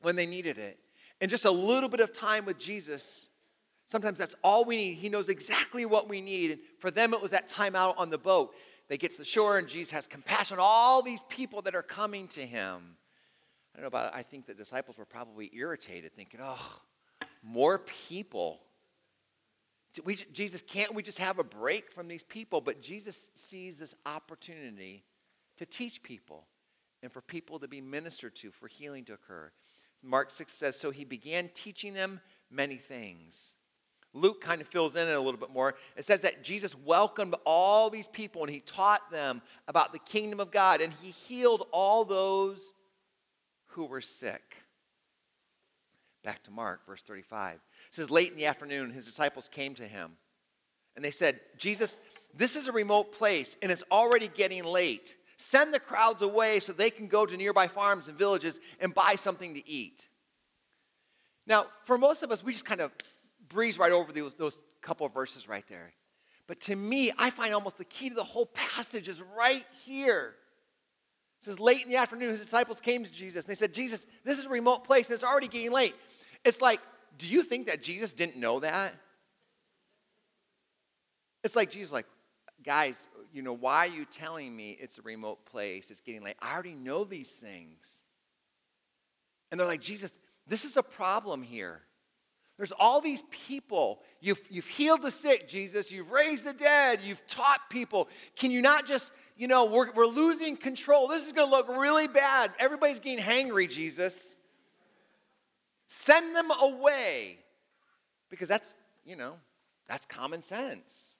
when 0.02 0.14
they 0.14 0.26
needed 0.26 0.58
it. 0.58 0.78
And 1.20 1.30
just 1.30 1.44
a 1.44 1.50
little 1.50 1.88
bit 1.88 2.00
of 2.00 2.12
time 2.12 2.44
with 2.44 2.58
Jesus, 2.58 3.28
sometimes 3.92 4.18
that's 4.18 4.34
all 4.42 4.64
we 4.64 4.76
need. 4.76 4.94
He 4.94 5.08
knows 5.08 5.28
exactly 5.28 5.84
what 5.84 6.08
we 6.08 6.20
need. 6.20 6.50
And 6.52 6.60
for 6.78 6.90
them, 6.90 7.12
it 7.12 7.20
was 7.20 7.30
that 7.32 7.46
time 7.46 7.76
out 7.76 7.96
on 7.98 8.10
the 8.10 8.18
boat. 8.18 8.54
They 8.88 8.96
get 8.96 9.12
to 9.12 9.18
the 9.18 9.24
shore, 9.24 9.58
and 9.58 9.68
Jesus 9.68 9.92
has 9.92 10.06
compassion 10.06 10.58
on 10.58 10.64
all 10.66 11.02
these 11.02 11.22
people 11.28 11.62
that 11.62 11.74
are 11.74 11.82
coming 11.82 12.26
to 12.28 12.40
him. 12.40 12.96
I 13.74 13.78
don't 13.78 13.82
know 13.82 13.88
about 13.88 14.14
I 14.14 14.22
think 14.22 14.46
the 14.46 14.54
disciples 14.54 14.98
were 14.98 15.04
probably 15.04 15.50
irritated, 15.54 16.14
thinking, 16.14 16.40
oh, 16.42 16.80
more 17.42 17.78
people 17.78 18.60
we, 20.04 20.16
Jesus, 20.32 20.62
can't 20.62 20.94
we 20.94 21.02
just 21.02 21.18
have 21.18 21.38
a 21.38 21.44
break 21.44 21.92
from 21.92 22.08
these 22.08 22.22
people? 22.22 22.60
But 22.60 22.80
Jesus 22.80 23.28
sees 23.34 23.78
this 23.78 23.94
opportunity 24.06 25.04
to 25.58 25.66
teach 25.66 26.02
people 26.02 26.46
and 27.02 27.12
for 27.12 27.20
people 27.20 27.58
to 27.58 27.68
be 27.68 27.80
ministered 27.80 28.34
to, 28.36 28.50
for 28.50 28.68
healing 28.68 29.04
to 29.04 29.12
occur. 29.12 29.50
Mark 30.02 30.30
6 30.30 30.52
says, 30.52 30.78
So 30.78 30.90
he 30.90 31.04
began 31.04 31.50
teaching 31.54 31.92
them 31.92 32.20
many 32.50 32.76
things. 32.76 33.54
Luke 34.14 34.42
kind 34.42 34.60
of 34.60 34.68
fills 34.68 34.94
in 34.94 35.08
it 35.08 35.12
a 35.12 35.20
little 35.20 35.40
bit 35.40 35.50
more. 35.50 35.74
It 35.96 36.04
says 36.04 36.20
that 36.20 36.44
Jesus 36.44 36.76
welcomed 36.76 37.34
all 37.46 37.88
these 37.88 38.08
people 38.08 38.42
and 38.42 38.50
he 38.50 38.60
taught 38.60 39.10
them 39.10 39.40
about 39.68 39.92
the 39.92 39.98
kingdom 39.98 40.38
of 40.38 40.50
God 40.50 40.80
and 40.80 40.92
he 41.00 41.10
healed 41.10 41.66
all 41.72 42.04
those 42.04 42.60
who 43.68 43.86
were 43.86 44.02
sick. 44.02 44.56
Back 46.22 46.42
to 46.44 46.50
Mark, 46.50 46.86
verse 46.86 47.02
35. 47.02 47.54
It 47.54 47.60
says, 47.90 48.10
Late 48.10 48.30
in 48.30 48.36
the 48.36 48.46
afternoon, 48.46 48.90
his 48.90 49.06
disciples 49.06 49.48
came 49.48 49.74
to 49.74 49.86
him. 49.86 50.12
And 50.94 51.04
they 51.04 51.10
said, 51.10 51.40
Jesus, 51.56 51.96
this 52.34 52.54
is 52.54 52.68
a 52.68 52.72
remote 52.72 53.12
place, 53.12 53.56
and 53.62 53.72
it's 53.72 53.82
already 53.90 54.28
getting 54.28 54.62
late. 54.62 55.16
Send 55.38 55.74
the 55.74 55.80
crowds 55.80 56.22
away 56.22 56.60
so 56.60 56.72
they 56.72 56.90
can 56.90 57.08
go 57.08 57.26
to 57.26 57.36
nearby 57.36 57.66
farms 57.66 58.08
and 58.08 58.16
villages 58.16 58.60
and 58.78 58.94
buy 58.94 59.16
something 59.16 59.54
to 59.54 59.68
eat. 59.68 60.06
Now, 61.46 61.66
for 61.84 61.98
most 61.98 62.22
of 62.22 62.30
us, 62.30 62.44
we 62.44 62.52
just 62.52 62.64
kind 62.64 62.80
of 62.80 62.92
breeze 63.52 63.78
right 63.78 63.92
over 63.92 64.12
those, 64.12 64.34
those 64.34 64.58
couple 64.80 65.06
of 65.06 65.14
verses 65.14 65.48
right 65.48 65.64
there. 65.68 65.92
But 66.46 66.60
to 66.62 66.76
me, 66.76 67.12
I 67.16 67.30
find 67.30 67.54
almost 67.54 67.78
the 67.78 67.84
key 67.84 68.08
to 68.08 68.14
the 68.14 68.24
whole 68.24 68.46
passage 68.46 69.08
is 69.08 69.22
right 69.36 69.64
here. 69.84 70.34
It 71.40 71.44
says, 71.44 71.60
late 71.60 71.82
in 71.82 71.88
the 71.88 71.96
afternoon, 71.96 72.30
his 72.30 72.40
disciples 72.40 72.80
came 72.80 73.04
to 73.04 73.10
Jesus 73.10 73.44
and 73.44 73.50
they 73.50 73.58
said, 73.58 73.72
Jesus, 73.72 74.06
this 74.24 74.38
is 74.38 74.46
a 74.46 74.50
remote 74.50 74.84
place 74.84 75.06
and 75.06 75.14
it's 75.14 75.24
already 75.24 75.48
getting 75.48 75.72
late. 75.72 75.94
It's 76.44 76.60
like, 76.60 76.80
do 77.18 77.26
you 77.26 77.42
think 77.42 77.66
that 77.66 77.82
Jesus 77.82 78.12
didn't 78.12 78.36
know 78.36 78.60
that? 78.60 78.94
It's 81.44 81.56
like 81.56 81.70
Jesus, 81.70 81.92
like, 81.92 82.06
guys, 82.64 83.08
you 83.32 83.42
know, 83.42 83.52
why 83.52 83.86
are 83.86 83.90
you 83.90 84.04
telling 84.04 84.54
me 84.54 84.76
it's 84.80 84.98
a 84.98 85.02
remote 85.02 85.44
place? 85.46 85.90
It's 85.90 86.00
getting 86.00 86.22
late. 86.22 86.36
I 86.40 86.52
already 86.52 86.74
know 86.74 87.04
these 87.04 87.30
things. 87.30 88.02
And 89.50 89.58
they're 89.58 89.66
like, 89.66 89.80
Jesus, 89.80 90.10
this 90.46 90.64
is 90.64 90.76
a 90.76 90.82
problem 90.82 91.42
here. 91.42 91.82
There's 92.62 92.70
all 92.70 93.00
these 93.00 93.24
people. 93.32 93.98
You've, 94.20 94.40
you've 94.48 94.68
healed 94.68 95.02
the 95.02 95.10
sick, 95.10 95.48
Jesus. 95.48 95.90
You've 95.90 96.12
raised 96.12 96.44
the 96.44 96.52
dead. 96.52 97.00
You've 97.02 97.20
taught 97.26 97.68
people. 97.68 98.08
Can 98.36 98.52
you 98.52 98.62
not 98.62 98.86
just, 98.86 99.10
you 99.36 99.48
know, 99.48 99.64
we're, 99.64 99.90
we're 99.90 100.06
losing 100.06 100.56
control. 100.56 101.08
This 101.08 101.26
is 101.26 101.32
going 101.32 101.48
to 101.48 101.50
look 101.50 101.66
really 101.66 102.06
bad. 102.06 102.52
Everybody's 102.60 103.00
getting 103.00 103.18
hangry, 103.18 103.68
Jesus. 103.68 104.36
Send 105.88 106.36
them 106.36 106.52
away. 106.52 107.40
Because 108.30 108.46
that's, 108.46 108.74
you 109.04 109.16
know, 109.16 109.34
that's 109.88 110.04
common 110.04 110.40
sense. 110.40 111.16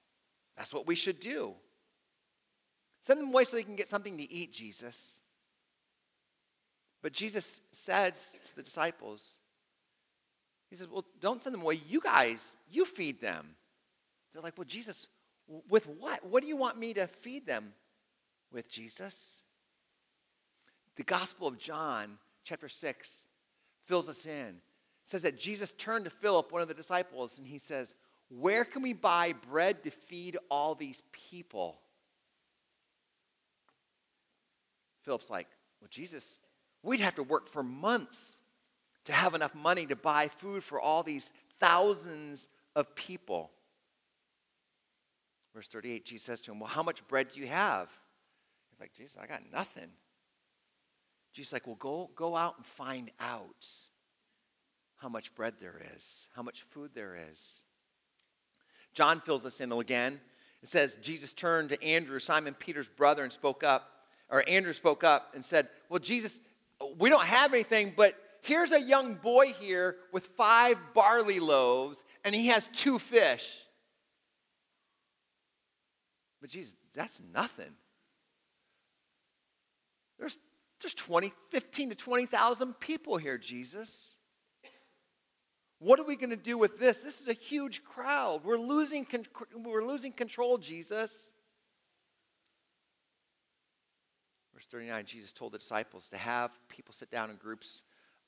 That's 0.57 0.73
what 0.73 0.87
we 0.87 0.95
should 0.95 1.19
do. 1.19 1.55
Send 3.01 3.19
them 3.19 3.31
away 3.31 3.43
so 3.43 3.57
they 3.57 3.65
can 3.65 3.75
get 3.75 3.89
something 3.89 4.17
to 4.17 4.33
eat, 4.33 4.53
Jesus. 4.53 5.19
But 7.03 7.13
Jesus 7.13 7.63
says 7.73 8.13
to 8.45 8.55
the 8.55 8.63
disciples, 8.63 9.41
He 10.73 10.79
says, 10.79 10.89
Well, 10.89 11.05
don't 11.21 11.43
send 11.43 11.53
them 11.53 11.61
away. 11.61 11.83
You 11.87 12.01
guys, 12.01 12.57
you 12.71 12.87
feed 12.87 13.21
them. 13.21 13.47
They're 14.33 14.41
like, 14.41 14.57
Well, 14.57 14.65
Jesus, 14.65 15.07
with 15.69 15.87
what? 15.87 16.25
What 16.25 16.43
do 16.43 16.49
you 16.49 16.57
want 16.57 16.79
me 16.79 16.95
to 16.95 17.07
feed 17.09 17.47
them 17.47 17.75
with, 18.51 18.71
Jesus? 18.71 19.43
The 20.97 21.03
Gospel 21.03 21.47
of 21.47 21.59
John, 21.59 22.17
chapter 22.45 22.71
6, 22.71 23.29
fills 23.85 24.09
us 24.09 24.25
in. 24.25 24.33
It 24.33 24.55
says 25.05 25.21
that 25.23 25.39
Jesus 25.39 25.75
turned 25.77 26.07
to 26.07 26.11
Philip, 26.11 26.51
one 26.51 26.63
of 26.63 26.69
the 26.69 26.75
disciples, 26.75 27.37
and 27.37 27.47
he 27.47 27.59
says, 27.59 27.95
Where 28.31 28.65
can 28.65 28.81
we 28.81 28.95
buy 28.95 29.35
bread 29.51 29.83
to 29.83 29.91
feed 29.91 30.39
all 30.51 30.75
these 30.75 31.03
people? 31.13 31.83
Philip's 35.03 35.29
like, 35.29 35.49
Well, 35.83 35.89
Jesus, 35.91 36.39
we'd 36.83 37.01
have 37.01 37.17
to 37.17 37.23
work 37.23 37.51
for 37.51 37.63
months 37.63 38.41
to 39.05 39.13
have 39.13 39.35
enough 39.35 39.55
money 39.55 39.87
to 39.87 39.97
buy 39.97 40.29
food 40.29 40.63
for 40.63 40.81
all 40.81 41.03
these 41.03 41.31
thousands 41.61 42.49
of 42.75 42.95
people. 42.95 43.51
Verse 45.55 45.69
38, 45.69 46.05
Jesus 46.05 46.25
says 46.25 46.41
to 46.43 46.53
him, 46.53 46.61
Well, 46.61 46.69
how 46.69 46.83
much 46.83 47.07
bread 47.09 47.29
do 47.35 47.41
you 47.41 47.47
have? 47.47 47.89
He's 48.71 48.81
like, 48.81 48.93
Jesus, 48.95 49.17
I 49.21 49.27
got 49.27 49.41
nothing. 49.53 49.91
Jesus 51.33 51.53
like, 51.53 51.67
well, 51.67 51.77
go, 51.77 52.11
go 52.15 52.37
out 52.37 52.55
and 52.59 52.67
find 52.67 53.11
out 53.19 53.67
how 54.97 55.09
much 55.09 55.35
bread 55.35 55.55
there 55.61 55.81
is, 55.97 56.27
how 56.35 56.43
much 56.43 56.63
food 56.71 56.91
there 56.95 57.19
is. 57.31 57.63
John 58.95 59.21
fills 59.21 59.47
us 59.47 59.61
in 59.61 59.73
again. 59.73 60.21
It 60.63 60.69
says, 60.69 60.99
Jesus 61.03 61.33
turned 61.33 61.71
to 61.71 61.83
Andrew, 61.83 62.21
Simon 62.21 62.55
Peter's 62.55 62.89
brother, 62.89 63.23
and 63.23 63.33
spoke 63.33 63.65
up, 63.65 63.91
or 64.29 64.45
Andrew 64.49 64.73
spoke 64.73 65.03
up 65.03 65.33
and 65.35 65.45
said, 65.45 65.69
Well, 65.89 65.99
Jesus, 65.99 66.39
we 66.99 67.09
don't 67.09 67.25
have 67.25 67.53
anything, 67.53 67.95
but 67.97 68.15
here's 68.43 68.73
a 68.73 68.81
young 68.81 69.15
boy 69.15 69.55
here 69.59 69.97
with 70.13 70.27
five 70.37 70.79
barley 70.95 71.41
loaves, 71.41 72.03
and 72.25 72.35
he 72.35 72.49
has 72.49 72.69
two 72.69 72.99
fish. 72.99 73.57
But 76.41 76.51
Jesus, 76.51 76.75
that's 76.95 77.21
nothing. 77.33 77.73
There's, 80.19 80.39
there's 80.81 80.95
20, 80.95 81.33
15 81.51 81.91
to 81.91 81.95
20,000 81.95 82.75
people 82.79 83.17
here, 83.17 83.39
Jesus. 83.39 84.15
What 85.79 85.99
are 85.99 86.05
we 86.05 86.15
going 86.15 86.31
to 86.31 86.37
do 86.37 86.57
with 86.57 86.79
this? 86.79 87.03
This 87.03 87.21
is 87.21 87.27
a 87.27 87.33
huge 87.33 87.83
crowd. 87.83 88.45
We're 88.45 88.59
losing, 88.59 89.07
we're 89.65 89.85
losing 89.85 90.13
control, 90.13 90.59
Jesus. 90.59 91.33
Verse 94.55 94.67
39 94.67 95.07
Jesus 95.07 95.33
told 95.33 95.53
the 95.53 95.59
disciples 95.59 96.07
to 96.09 96.17
have 96.17 96.53
people 96.69 96.95
sit 96.95 97.11
down 97.11 97.31
in 97.31 97.37
groups 97.37 97.83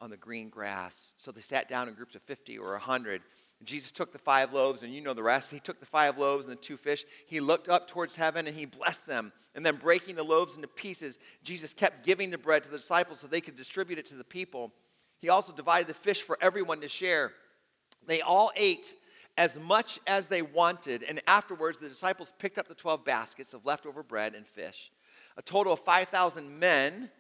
on 0.05 0.11
the 0.11 0.17
green 0.19 0.51
grass. 0.51 1.15
So 1.17 1.33
they 1.33 1.41
sat 1.41 1.67
down 1.67 1.89
in 1.89 1.95
groups 1.95 2.15
of 2.15 2.23
50 2.23 2.59
or 2.59 2.73
100. 2.73 3.23
And 3.59 3.67
Jesus 3.67 3.91
took 3.91 4.13
the 4.13 4.19
five 4.19 4.53
loaves, 4.53 4.83
and 4.83 4.93
you 4.93 5.01
know 5.01 5.15
the 5.15 5.23
rest. 5.23 5.51
He 5.51 5.59
took 5.59 5.81
the 5.81 5.87
five 5.87 6.19
loaves 6.19 6.47
and 6.47 6.53
the 6.53 6.61
two 6.61 6.77
fish. 6.77 7.07
He 7.27 7.41
looked 7.41 7.71
up 7.71 7.89
towards 7.89 8.15
heaven 8.15 8.47
and 8.47 8.55
he 8.55 8.67
blessed 8.67 9.07
them. 9.07 9.33
And 9.55 9.65
then, 9.65 9.77
breaking 9.77 10.17
the 10.17 10.23
loaves 10.23 10.57
into 10.57 10.69
pieces, 10.69 11.19
Jesus 11.43 11.73
kept 11.73 12.05
giving 12.05 12.31
the 12.31 12.37
bread 12.37 12.65
to 12.65 12.69
the 12.69 12.77
disciples 12.77 13.21
so 13.21 13.27
they 13.27 13.41
could 13.41 13.57
distribute 13.57 13.99
it 13.99 14.07
to 14.09 14.17
the 14.17 14.25
people. 14.25 14.73
He 15.21 15.31
also 15.31 15.53
divided 15.53 15.87
the 15.87 15.95
fish 15.95 16.23
for 16.23 16.37
everyone 16.41 16.81
to 16.83 16.89
share. 16.89 17.33
They 18.07 18.21
all 18.21 18.51
ate 18.57 18.97
as 19.39 19.59
much 19.59 20.01
as 20.07 20.27
they 20.27 20.43
wanted, 20.43 21.03
and 21.03 21.23
afterwards 21.27 21.79
the 21.79 21.89
disciples 21.89 22.33
picked 22.39 22.59
up 22.59 22.69
the 22.69 22.75
12 22.75 23.05
baskets 23.05 23.55
of 23.55 23.65
leftover 23.65 24.03
bread 24.03 24.35
and 24.35 24.47
fish. 24.47 24.91
A 25.37 25.43
total 25.43 25.73
of 25.73 25.81
5,000 25.81 26.59
men, 26.59 27.11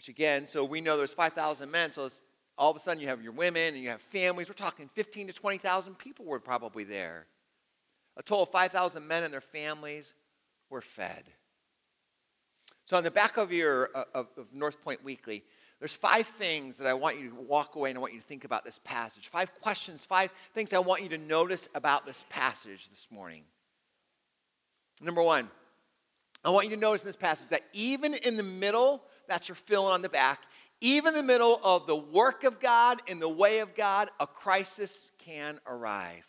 which 0.00 0.08
again, 0.08 0.46
so 0.46 0.64
we 0.64 0.80
know 0.80 0.96
there's 0.96 1.12
5,000 1.12 1.70
men, 1.70 1.92
so 1.92 2.08
all 2.56 2.70
of 2.70 2.76
a 2.78 2.80
sudden 2.80 3.02
you 3.02 3.08
have 3.08 3.22
your 3.22 3.32
women 3.32 3.74
and 3.74 3.82
you 3.82 3.90
have 3.90 4.00
families. 4.00 4.48
We're 4.48 4.54
talking 4.54 4.88
15 4.94 5.26
to 5.26 5.32
20,000 5.34 5.98
people 5.98 6.24
were 6.24 6.40
probably 6.40 6.84
there. 6.84 7.26
A 8.16 8.22
total 8.22 8.44
of 8.44 8.48
5,000 8.48 9.06
men 9.06 9.24
and 9.24 9.30
their 9.30 9.42
families 9.42 10.14
were 10.70 10.80
fed. 10.80 11.24
So 12.86 12.96
on 12.96 13.04
the 13.04 13.10
back 13.10 13.36
of 13.36 13.52
your 13.52 13.90
uh, 13.94 14.04
of, 14.14 14.28
of 14.38 14.46
North 14.54 14.80
Point 14.80 15.04
Weekly, 15.04 15.44
there's 15.80 15.94
five 15.94 16.26
things 16.26 16.78
that 16.78 16.86
I 16.86 16.94
want 16.94 17.20
you 17.20 17.28
to 17.28 17.34
walk 17.34 17.74
away 17.74 17.90
and 17.90 17.98
I 17.98 18.00
want 18.00 18.14
you 18.14 18.20
to 18.20 18.26
think 18.26 18.44
about 18.44 18.64
this 18.64 18.80
passage. 18.82 19.28
Five 19.28 19.52
questions, 19.60 20.02
five 20.02 20.30
things 20.54 20.72
I 20.72 20.78
want 20.78 21.02
you 21.02 21.10
to 21.10 21.18
notice 21.18 21.68
about 21.74 22.06
this 22.06 22.24
passage 22.30 22.88
this 22.88 23.06
morning. 23.10 23.42
Number 25.02 25.22
one, 25.22 25.50
I 26.42 26.48
want 26.48 26.70
you 26.70 26.74
to 26.74 26.80
notice 26.80 27.02
in 27.02 27.06
this 27.06 27.16
passage 27.16 27.48
that 27.50 27.64
even 27.74 28.14
in 28.14 28.38
the 28.38 28.42
middle, 28.42 29.02
that's 29.30 29.48
your 29.48 29.54
fill 29.54 29.86
on 29.86 30.02
the 30.02 30.08
back, 30.08 30.42
even 30.80 31.14
in 31.14 31.14
the 31.14 31.22
middle 31.22 31.60
of 31.62 31.86
the 31.86 31.94
work 31.94 32.42
of 32.42 32.58
God, 32.58 33.00
in 33.06 33.20
the 33.20 33.28
way 33.28 33.60
of 33.60 33.76
God, 33.76 34.10
a 34.18 34.26
crisis 34.26 35.12
can 35.18 35.60
arrive. 35.66 36.26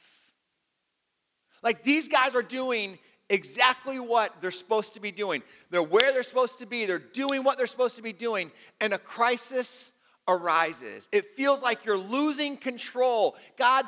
Like 1.63 1.83
these 1.83 2.07
guys 2.07 2.35
are 2.35 2.43
doing 2.43 2.99
exactly 3.27 3.99
what 3.99 4.39
they're 4.39 4.51
supposed 4.51 4.93
to 4.93 4.99
be 4.99 5.11
doing. 5.11 5.41
They're 5.71 5.81
where 5.81 6.13
they're 6.13 6.21
supposed 6.21 6.59
to 6.59 6.67
be, 6.67 6.85
they're 6.85 6.99
doing 6.99 7.43
what 7.43 7.57
they're 7.57 7.65
supposed 7.65 7.95
to 7.95 8.03
be 8.03 8.13
doing, 8.13 8.51
and 8.79 8.93
a 8.93 8.99
crisis 8.99 9.93
arises. 10.27 11.09
It 11.11 11.35
feels 11.35 11.61
like 11.61 11.85
you're 11.85 11.97
losing 11.97 12.55
control. 12.55 13.35
God, 13.57 13.85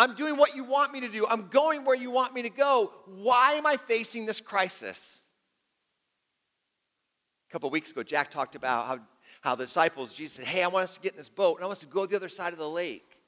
I'm 0.00 0.16
doing 0.16 0.36
what 0.36 0.56
you 0.56 0.64
want 0.64 0.92
me 0.92 1.00
to 1.00 1.08
do, 1.08 1.26
I'm 1.28 1.46
going 1.48 1.84
where 1.84 1.96
you 1.96 2.10
want 2.10 2.34
me 2.34 2.42
to 2.42 2.50
go. 2.50 2.92
Why 3.06 3.52
am 3.52 3.66
I 3.66 3.76
facing 3.76 4.26
this 4.26 4.40
crisis? 4.40 5.22
A 7.48 7.52
couple 7.52 7.70
weeks 7.70 7.90
ago, 7.90 8.02
Jack 8.02 8.30
talked 8.30 8.54
about 8.54 8.86
how, 8.86 8.98
how 9.40 9.54
the 9.54 9.64
disciples, 9.64 10.14
Jesus 10.14 10.36
said, 10.36 10.44
Hey, 10.44 10.62
I 10.62 10.68
want 10.68 10.84
us 10.84 10.94
to 10.94 11.00
get 11.00 11.12
in 11.12 11.18
this 11.18 11.28
boat, 11.28 11.56
and 11.56 11.64
I 11.64 11.66
want 11.66 11.78
us 11.78 11.80
to 11.80 11.86
go 11.86 12.04
to 12.04 12.10
the 12.10 12.16
other 12.16 12.28
side 12.28 12.52
of 12.52 12.58
the 12.58 12.68
lake. 12.68 13.18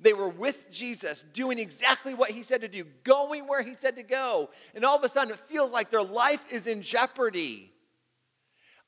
They 0.00 0.12
were 0.12 0.28
with 0.28 0.70
Jesus, 0.70 1.24
doing 1.32 1.58
exactly 1.58 2.14
what 2.14 2.30
he 2.30 2.44
said 2.44 2.60
to 2.60 2.68
do, 2.68 2.84
going 3.02 3.48
where 3.48 3.62
he 3.62 3.74
said 3.74 3.96
to 3.96 4.04
go. 4.04 4.50
And 4.74 4.84
all 4.84 4.96
of 4.96 5.02
a 5.02 5.08
sudden, 5.08 5.34
it 5.34 5.40
feels 5.40 5.72
like 5.72 5.90
their 5.90 6.04
life 6.04 6.42
is 6.52 6.68
in 6.68 6.82
jeopardy. 6.82 7.72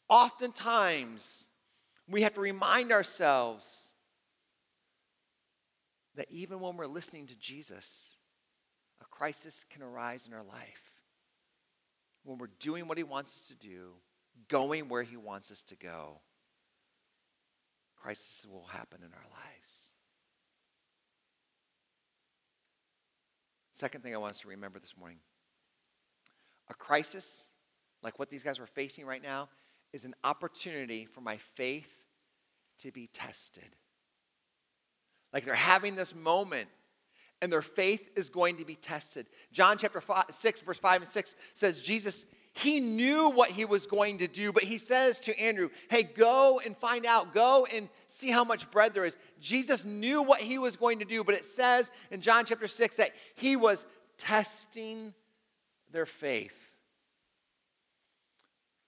Oftentimes, 0.09 1.47
we 2.09 2.23
have 2.23 2.35
to 2.35 2.41
remind 2.41 2.93
ourselves 2.93 3.91
that 6.15 6.31
even 6.31 6.61
when 6.61 6.77
we're 6.77 6.87
listening 6.87 7.27
to 7.27 7.37
Jesus, 7.37 8.17
a 9.00 9.05
crisis 9.07 9.65
can 9.69 9.83
arise 9.83 10.27
in 10.29 10.33
our 10.33 10.45
life. 10.45 10.93
When 12.23 12.39
we're 12.39 12.50
doing 12.61 12.87
what 12.87 12.99
he 12.99 13.05
wants 13.05 13.37
us 13.37 13.49
to 13.49 13.55
do, 13.55 13.95
going 14.49 14.88
where 14.88 15.02
he 15.02 15.16
wants 15.16 15.50
us 15.50 15.62
to 15.62 15.76
go, 15.76 16.20
crisis 17.97 18.47
will 18.50 18.66
happen 18.66 19.00
in 19.00 19.12
our 19.12 19.30
lives. 19.30 19.92
Second 23.73 24.02
thing 24.02 24.14
I 24.14 24.18
want 24.18 24.32
us 24.32 24.40
to 24.40 24.49
remember 24.49 24.78
this 24.78 24.94
morning 24.99 25.18
a 26.68 26.75
crisis, 26.75 27.47
like 28.02 28.18
what 28.18 28.30
these 28.30 28.42
guys 28.42 28.61
were 28.61 28.66
facing 28.66 29.04
right 29.04 29.23
now, 29.23 29.49
is 29.92 30.04
an 30.04 30.14
opportunity 30.23 31.04
for 31.04 31.20
my 31.20 31.37
faith 31.37 31.90
to 32.78 32.92
be 32.92 33.09
tested. 33.09 33.76
Like 35.32 35.44
they're 35.44 35.54
having 35.54 35.97
this 35.97 36.14
moment 36.14 36.68
and 37.42 37.52
their 37.52 37.62
faith 37.62 38.11
is 38.16 38.28
going 38.28 38.59
to 38.59 38.64
be 38.64 38.76
tested. 38.76 39.26
John 39.52 39.78
chapter 39.78 40.00
five, 40.00 40.26
6, 40.30 40.61
verse 40.61 40.78
5 40.78 41.02
and 41.02 41.11
6 41.11 41.35
says, 41.54 41.82
Jesus, 41.82 42.26
he 42.52 42.80
knew 42.80 43.30
what 43.30 43.50
he 43.50 43.64
was 43.64 43.87
going 43.87 44.19
to 44.19 44.28
do, 44.28 44.52
but 44.52 44.64
he 44.64 44.76
says 44.76 45.19
to 45.21 45.38
Andrew, 45.38 45.71
Hey, 45.88 46.02
go 46.02 46.61
and 46.64 46.76
find 46.76 47.07
out. 47.07 47.33
Go 47.33 47.66
and 47.73 47.88
see 48.09 48.30
how 48.30 48.42
much 48.42 48.71
bread 48.71 48.92
there 48.92 49.04
is. 49.04 49.16
Jesus 49.40 49.85
knew 49.85 50.23
what 50.23 50.40
he 50.40 50.59
was 50.59 50.76
going 50.76 50.99
to 50.99 51.04
do, 51.04 51.23
but 51.23 51.35
it 51.35 51.45
says 51.45 51.90
in 52.11 52.21
John 52.21 52.45
chapter 52.45 52.66
6 52.66 52.97
that 52.97 53.12
he 53.37 53.57
was 53.57 53.87
testing 54.19 55.14
their 55.92 56.07
faith. 56.07 56.57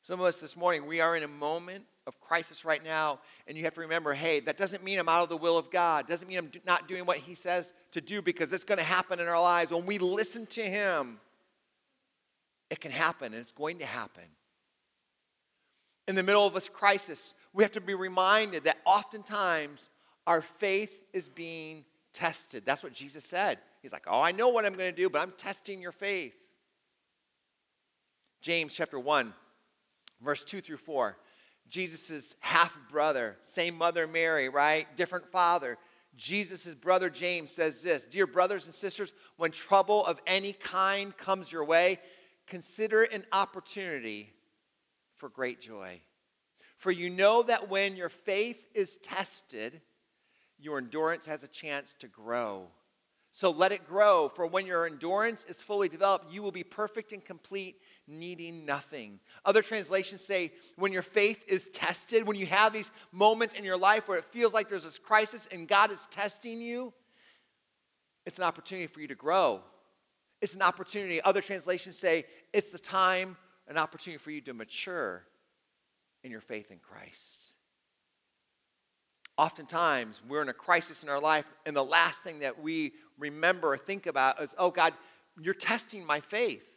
Some 0.02 0.18
of 0.18 0.26
us 0.26 0.40
this 0.40 0.56
morning, 0.56 0.86
we 0.86 1.00
are 1.00 1.16
in 1.16 1.22
a 1.22 1.28
moment 1.28 1.84
of 2.08 2.20
crisis 2.20 2.64
right 2.64 2.82
now, 2.82 3.20
and 3.46 3.56
you 3.56 3.62
have 3.62 3.74
to 3.74 3.80
remember 3.80 4.12
hey, 4.12 4.40
that 4.40 4.56
doesn't 4.56 4.82
mean 4.82 4.98
I'm 4.98 5.08
out 5.08 5.22
of 5.22 5.28
the 5.28 5.36
will 5.36 5.56
of 5.56 5.70
God. 5.70 6.08
Doesn't 6.08 6.26
mean 6.26 6.38
I'm 6.38 6.50
not 6.66 6.88
doing 6.88 7.06
what 7.06 7.18
he 7.18 7.36
says 7.36 7.72
to 7.92 8.00
do 8.00 8.20
because 8.20 8.52
it's 8.52 8.64
going 8.64 8.78
to 8.78 8.84
happen 8.84 9.20
in 9.20 9.28
our 9.28 9.40
lives 9.40 9.70
when 9.70 9.86
we 9.86 9.98
listen 9.98 10.46
to 10.46 10.62
him. 10.62 11.20
It 12.72 12.80
can 12.80 12.90
happen, 12.90 13.34
and 13.34 13.42
it's 13.42 13.52
going 13.52 13.80
to 13.80 13.84
happen. 13.84 14.22
In 16.08 16.14
the 16.14 16.22
middle 16.22 16.46
of 16.46 16.54
this 16.54 16.70
crisis, 16.70 17.34
we 17.52 17.62
have 17.64 17.72
to 17.72 17.82
be 17.82 17.92
reminded 17.92 18.64
that 18.64 18.78
oftentimes 18.86 19.90
our 20.26 20.40
faith 20.40 20.90
is 21.12 21.28
being 21.28 21.84
tested. 22.14 22.62
That's 22.64 22.82
what 22.82 22.94
Jesus 22.94 23.26
said. 23.26 23.58
He's 23.82 23.92
like, 23.92 24.06
Oh, 24.06 24.22
I 24.22 24.32
know 24.32 24.48
what 24.48 24.64
I'm 24.64 24.72
going 24.72 24.90
to 24.90 24.96
do, 24.96 25.10
but 25.10 25.20
I'm 25.20 25.34
testing 25.36 25.82
your 25.82 25.92
faith. 25.92 26.32
James 28.40 28.72
chapter 28.72 28.98
1, 28.98 29.34
verse 30.22 30.42
2 30.42 30.62
through 30.62 30.78
4. 30.78 31.18
Jesus' 31.68 32.36
half 32.40 32.74
brother, 32.90 33.36
same 33.42 33.76
mother 33.76 34.06
Mary, 34.06 34.48
right? 34.48 34.86
Different 34.96 35.30
father. 35.30 35.76
Jesus' 36.16 36.64
brother 36.68 37.10
James 37.10 37.50
says 37.50 37.82
this 37.82 38.04
Dear 38.04 38.26
brothers 38.26 38.64
and 38.64 38.74
sisters, 38.74 39.12
when 39.36 39.50
trouble 39.50 40.06
of 40.06 40.18
any 40.26 40.54
kind 40.54 41.14
comes 41.14 41.52
your 41.52 41.66
way, 41.66 41.98
consider 42.46 43.02
an 43.02 43.24
opportunity 43.32 44.32
for 45.16 45.28
great 45.28 45.60
joy. 45.60 46.00
For 46.78 46.90
you 46.90 47.10
know 47.10 47.42
that 47.44 47.68
when 47.68 47.96
your 47.96 48.08
faith 48.08 48.58
is 48.74 48.96
tested, 48.96 49.80
your 50.58 50.78
endurance 50.78 51.26
has 51.26 51.44
a 51.44 51.48
chance 51.48 51.94
to 52.00 52.08
grow. 52.08 52.66
So 53.34 53.50
let 53.50 53.72
it 53.72 53.88
grow, 53.88 54.28
for 54.28 54.46
when 54.46 54.66
your 54.66 54.86
endurance 54.86 55.46
is 55.48 55.62
fully 55.62 55.88
developed, 55.88 56.30
you 56.30 56.42
will 56.42 56.52
be 56.52 56.64
perfect 56.64 57.12
and 57.12 57.24
complete, 57.24 57.76
needing 58.06 58.66
nothing. 58.66 59.20
Other 59.46 59.62
translations 59.62 60.22
say, 60.22 60.52
when 60.76 60.92
your 60.92 61.02
faith 61.02 61.42
is 61.48 61.70
tested, 61.70 62.26
when 62.26 62.36
you 62.36 62.44
have 62.46 62.74
these 62.74 62.90
moments 63.10 63.54
in 63.54 63.64
your 63.64 63.78
life 63.78 64.06
where 64.06 64.18
it 64.18 64.26
feels 64.26 64.52
like 64.52 64.68
there's 64.68 64.84
this 64.84 64.98
crisis 64.98 65.48
and 65.50 65.66
God 65.66 65.90
is 65.90 66.06
testing 66.10 66.60
you, 66.60 66.92
it's 68.26 68.36
an 68.36 68.44
opportunity 68.44 68.86
for 68.86 69.00
you 69.00 69.08
to 69.08 69.14
grow. 69.14 69.62
It's 70.42 70.54
an 70.56 70.62
opportunity. 70.62 71.22
Other 71.22 71.40
translations 71.40 71.96
say 71.96 72.24
it's 72.52 72.70
the 72.70 72.78
time, 72.78 73.36
an 73.68 73.78
opportunity 73.78 74.18
for 74.18 74.32
you 74.32 74.40
to 74.42 74.52
mature 74.52 75.24
in 76.24 76.30
your 76.30 76.40
faith 76.40 76.70
in 76.70 76.78
Christ. 76.78 77.38
Oftentimes, 79.38 80.20
we're 80.28 80.42
in 80.42 80.48
a 80.48 80.52
crisis 80.52 81.02
in 81.02 81.08
our 81.08 81.20
life, 81.20 81.46
and 81.64 81.74
the 81.74 81.84
last 81.84 82.18
thing 82.18 82.40
that 82.40 82.60
we 82.60 82.92
remember 83.18 83.72
or 83.72 83.78
think 83.78 84.06
about 84.06 84.42
is, 84.42 84.54
oh, 84.58 84.70
God, 84.70 84.92
you're 85.40 85.54
testing 85.54 86.04
my 86.04 86.20
faith. 86.20 86.68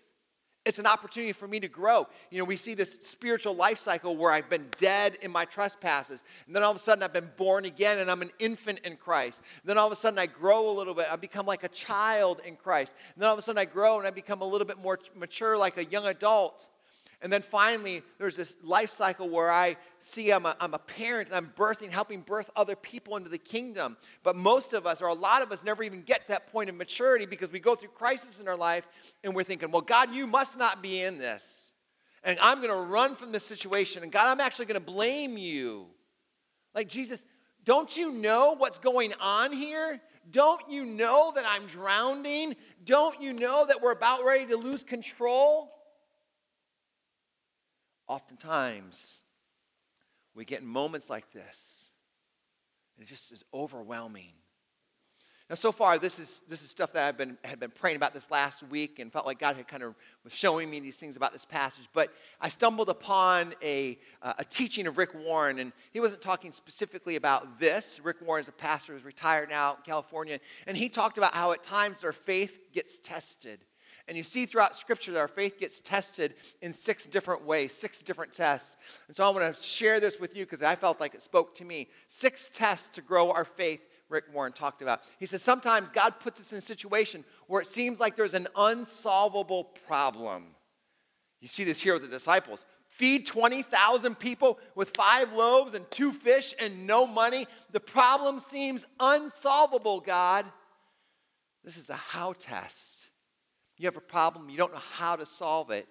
It's 0.65 0.79
an 0.79 0.87
opportunity 0.87 1.31
for 1.31 1.47
me 1.47 1.59
to 1.59 1.67
grow. 1.67 2.07
You 2.31 2.39
know, 2.39 2.43
we 2.43 2.57
see 2.57 2.73
this 2.73 2.97
spiritual 3.03 3.55
life 3.55 3.77
cycle 3.77 4.17
where 4.17 4.31
I've 4.31 4.49
been 4.49 4.67
dead 4.77 5.17
in 5.21 5.31
my 5.31 5.45
trespasses. 5.45 6.23
And 6.47 6.55
then 6.55 6.63
all 6.63 6.71
of 6.71 6.77
a 6.77 6.79
sudden 6.79 7.03
I've 7.03 7.13
been 7.13 7.29
born 7.37 7.65
again 7.65 7.99
and 7.99 8.09
I'm 8.09 8.23
an 8.23 8.31
infant 8.39 8.79
in 8.83 8.97
Christ. 8.97 9.41
And 9.61 9.69
then 9.69 9.77
all 9.77 9.85
of 9.85 9.93
a 9.93 9.95
sudden 9.95 10.17
I 10.17 10.25
grow 10.25 10.71
a 10.71 10.75
little 10.75 10.95
bit. 10.95 11.05
I 11.11 11.17
become 11.17 11.45
like 11.45 11.63
a 11.63 11.69
child 11.69 12.41
in 12.43 12.55
Christ. 12.55 12.95
And 13.13 13.21
then 13.21 13.27
all 13.27 13.33
of 13.33 13.39
a 13.39 13.43
sudden 13.43 13.59
I 13.59 13.65
grow 13.65 13.99
and 13.99 14.07
I 14.07 14.11
become 14.11 14.41
a 14.41 14.45
little 14.45 14.65
bit 14.65 14.81
more 14.81 14.99
mature 15.15 15.55
like 15.55 15.77
a 15.77 15.85
young 15.85 16.07
adult. 16.07 16.67
And 17.21 17.31
then 17.31 17.41
finally, 17.41 18.03
there's 18.17 18.35
this 18.35 18.55
life 18.61 18.91
cycle 18.91 19.29
where 19.29 19.51
I 19.51 19.77
see 19.99 20.31
I'm 20.31 20.45
a, 20.45 20.55
I'm 20.59 20.73
a 20.73 20.79
parent 20.79 21.29
and 21.29 21.37
I'm 21.37 21.51
birthing, 21.55 21.89
helping 21.89 22.21
birth 22.21 22.49
other 22.55 22.75
people 22.75 23.15
into 23.17 23.29
the 23.29 23.37
kingdom. 23.37 23.97
But 24.23 24.35
most 24.35 24.73
of 24.73 24.85
us, 24.85 25.01
or 25.01 25.07
a 25.07 25.13
lot 25.13 25.41
of 25.41 25.51
us, 25.51 25.63
never 25.63 25.83
even 25.83 26.01
get 26.01 26.21
to 26.23 26.27
that 26.29 26.51
point 26.51 26.69
of 26.69 26.75
maturity 26.75 27.25
because 27.25 27.51
we 27.51 27.59
go 27.59 27.75
through 27.75 27.89
crisis 27.89 28.39
in 28.39 28.47
our 28.47 28.57
life 28.57 28.87
and 29.23 29.33
we're 29.33 29.43
thinking, 29.43 29.71
well, 29.71 29.81
God, 29.81 30.13
you 30.13 30.27
must 30.27 30.57
not 30.57 30.81
be 30.83 31.01
in 31.01 31.17
this. 31.17 31.71
And 32.23 32.37
I'm 32.41 32.57
going 32.57 32.73
to 32.73 32.91
run 32.91 33.15
from 33.15 33.31
this 33.31 33.45
situation. 33.45 34.03
And 34.03 34.11
God, 34.11 34.27
I'm 34.27 34.41
actually 34.41 34.65
going 34.65 34.79
to 34.79 34.85
blame 34.85 35.37
you. 35.37 35.87
Like, 36.73 36.89
Jesus, 36.89 37.23
don't 37.63 37.95
you 37.95 38.11
know 38.11 38.55
what's 38.57 38.79
going 38.79 39.13
on 39.21 39.51
here? 39.51 40.01
Don't 40.31 40.69
you 40.69 40.85
know 40.85 41.31
that 41.35 41.45
I'm 41.47 41.67
drowning? 41.67 42.55
Don't 42.83 43.21
you 43.21 43.33
know 43.33 43.65
that 43.65 43.81
we're 43.81 43.91
about 43.91 44.25
ready 44.25 44.45
to 44.47 44.57
lose 44.57 44.83
control? 44.83 45.71
Oftentimes, 48.07 49.17
we 50.35 50.45
get 50.45 50.63
moments 50.63 51.09
like 51.09 51.31
this, 51.31 51.89
and 52.95 53.05
it 53.05 53.09
just 53.09 53.31
is 53.31 53.43
overwhelming. 53.53 54.33
Now, 55.47 55.55
so 55.55 55.71
far, 55.71 55.99
this 55.99 56.17
is, 56.17 56.41
this 56.49 56.63
is 56.63 56.71
stuff 56.71 56.93
that 56.93 57.07
I've 57.07 57.17
been, 57.17 57.37
had 57.43 57.59
been 57.59 57.69
praying 57.69 57.97
about 57.97 58.15
this 58.15 58.31
last 58.31 58.63
week 58.63 58.97
and 58.97 59.13
felt 59.13 59.27
like 59.27 59.37
God 59.37 59.55
had 59.55 59.67
kind 59.67 59.83
of 59.83 59.93
was 60.23 60.33
showing 60.33 60.71
me 60.71 60.79
these 60.79 60.97
things 60.97 61.15
about 61.17 61.33
this 61.33 61.45
passage. 61.45 61.87
But 61.93 62.11
I 62.41 62.49
stumbled 62.49 62.89
upon 62.89 63.53
a, 63.61 63.99
uh, 64.23 64.33
a 64.39 64.43
teaching 64.43 64.87
of 64.87 64.97
Rick 64.97 65.13
Warren, 65.13 65.59
and 65.59 65.71
he 65.93 65.99
wasn't 65.99 66.23
talking 66.23 66.51
specifically 66.51 67.15
about 67.15 67.59
this. 67.59 67.99
Rick 68.03 68.17
Warren 68.25 68.41
is 68.41 68.47
a 68.47 68.53
pastor 68.53 68.93
who's 68.93 69.05
retired 69.05 69.49
now 69.49 69.75
in 69.75 69.83
California, 69.85 70.39
and 70.65 70.75
he 70.75 70.89
talked 70.89 71.19
about 71.19 71.35
how 71.35 71.51
at 71.51 71.61
times 71.61 72.03
our 72.03 72.13
faith 72.13 72.71
gets 72.73 72.97
tested. 72.97 73.59
And 74.07 74.15
you 74.15 74.23
see 74.23 74.45
throughout 74.45 74.77
Scripture 74.77 75.11
that 75.13 75.19
our 75.19 75.27
faith 75.27 75.59
gets 75.59 75.79
tested 75.79 76.35
in 76.61 76.73
six 76.73 77.07
different 77.07 77.43
ways, 77.43 77.73
six 77.73 78.03
different 78.03 78.33
tests. 78.33 78.77
And 79.07 79.15
so 79.15 79.25
I 79.25 79.29
want 79.29 79.55
to 79.55 79.61
share 79.63 79.99
this 79.99 80.19
with 80.19 80.35
you 80.35 80.45
because 80.45 80.61
I 80.61 80.75
felt 80.75 80.99
like 80.99 81.15
it 81.15 81.23
spoke 81.23 81.55
to 81.55 81.65
me. 81.65 81.89
Six 82.07 82.49
tests 82.53 82.89
to 82.89 83.01
grow 83.01 83.31
our 83.31 83.45
faith, 83.45 83.81
Rick 84.09 84.25
Warren 84.31 84.53
talked 84.53 84.83
about. 84.83 85.01
He 85.19 85.25
said 85.25 85.41
sometimes 85.41 85.89
God 85.89 86.19
puts 86.19 86.39
us 86.39 86.51
in 86.51 86.59
a 86.59 86.61
situation 86.61 87.23
where 87.47 87.61
it 87.61 87.67
seems 87.67 87.99
like 87.99 88.15
there's 88.15 88.35
an 88.35 88.47
unsolvable 88.55 89.63
problem. 89.87 90.45
You 91.41 91.47
see 91.47 91.63
this 91.63 91.81
here 91.81 91.93
with 91.93 92.03
the 92.03 92.07
disciples. 92.07 92.63
Feed 92.89 93.25
20,000 93.27 94.17
people 94.17 94.59
with 94.75 94.95
five 94.95 95.33
loaves 95.33 95.73
and 95.73 95.89
two 95.91 96.13
fish 96.13 96.53
and 96.59 96.87
no 96.87 97.05
money. 97.05 97.47
The 97.71 97.79
problem 97.79 98.39
seems 98.39 98.85
unsolvable, 98.99 99.99
God. 99.99 100.45
This 101.63 101.75
is 101.75 101.89
a 101.89 101.95
how 101.95 102.33
test. 102.33 102.94
You 103.77 103.85
have 103.87 103.97
a 103.97 104.01
problem, 104.01 104.49
you 104.49 104.57
don't 104.57 104.73
know 104.73 104.79
how 104.93 105.15
to 105.15 105.25
solve 105.25 105.71
it. 105.71 105.87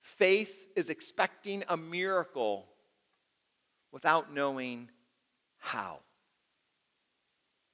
Faith 0.00 0.54
is 0.74 0.90
expecting 0.90 1.64
a 1.68 1.76
miracle 1.76 2.66
without 3.92 4.32
knowing 4.32 4.88
how. 5.58 6.00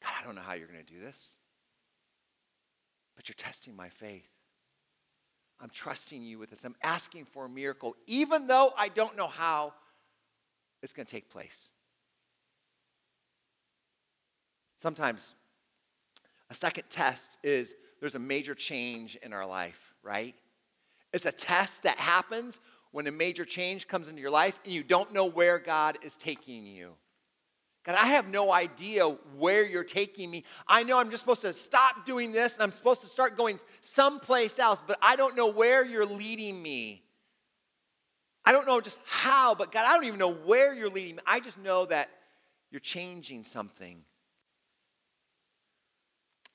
God, 0.02 0.12
I 0.20 0.24
don't 0.24 0.34
know 0.34 0.42
how 0.42 0.54
you're 0.54 0.68
going 0.68 0.84
to 0.84 0.92
do 0.92 1.00
this, 1.00 1.38
but 3.16 3.28
you're 3.28 3.34
testing 3.38 3.74
my 3.74 3.88
faith. 3.88 4.28
I'm 5.60 5.70
trusting 5.70 6.22
you 6.22 6.38
with 6.38 6.50
this. 6.50 6.64
I'm 6.64 6.76
asking 6.82 7.26
for 7.26 7.46
a 7.46 7.48
miracle, 7.48 7.96
even 8.06 8.46
though 8.46 8.72
I 8.76 8.88
don't 8.88 9.16
know 9.16 9.28
how 9.28 9.72
it's 10.82 10.92
going 10.92 11.06
to 11.06 11.12
take 11.12 11.30
place. 11.30 11.70
Sometimes 14.78 15.34
a 16.50 16.54
second 16.54 16.84
test 16.90 17.38
is 17.42 17.74
there's 18.00 18.14
a 18.14 18.20
major 18.20 18.54
change 18.54 19.16
in 19.16 19.32
our 19.32 19.46
life, 19.46 19.94
right? 20.02 20.34
It's 21.12 21.26
a 21.26 21.32
test 21.32 21.84
that 21.84 21.98
happens 21.98 22.60
when 22.90 23.06
a 23.06 23.12
major 23.12 23.44
change 23.44 23.88
comes 23.88 24.08
into 24.08 24.20
your 24.20 24.30
life 24.30 24.58
and 24.64 24.72
you 24.72 24.82
don't 24.82 25.12
know 25.12 25.26
where 25.26 25.58
God 25.58 25.98
is 26.02 26.16
taking 26.16 26.66
you. 26.66 26.92
God, 27.84 27.96
I 27.96 28.06
have 28.06 28.28
no 28.28 28.50
idea 28.50 29.08
where 29.36 29.66
you're 29.66 29.84
taking 29.84 30.30
me. 30.30 30.44
I 30.66 30.84
know 30.84 30.98
I'm 30.98 31.10
just 31.10 31.20
supposed 31.20 31.42
to 31.42 31.52
stop 31.52 32.06
doing 32.06 32.32
this 32.32 32.54
and 32.54 32.62
I'm 32.62 32.72
supposed 32.72 33.02
to 33.02 33.06
start 33.06 33.36
going 33.36 33.60
someplace 33.82 34.58
else, 34.58 34.80
but 34.86 34.98
I 35.02 35.16
don't 35.16 35.36
know 35.36 35.48
where 35.48 35.84
you're 35.84 36.06
leading 36.06 36.62
me. 36.62 37.02
I 38.44 38.52
don't 38.52 38.66
know 38.66 38.80
just 38.80 39.00
how, 39.04 39.54
but 39.54 39.70
God, 39.70 39.84
I 39.86 39.94
don't 39.94 40.04
even 40.06 40.18
know 40.18 40.32
where 40.32 40.74
you're 40.74 40.88
leading 40.88 41.16
me. 41.16 41.22
I 41.26 41.40
just 41.40 41.58
know 41.58 41.86
that 41.86 42.08
you're 42.70 42.80
changing 42.80 43.44
something. 43.44 44.02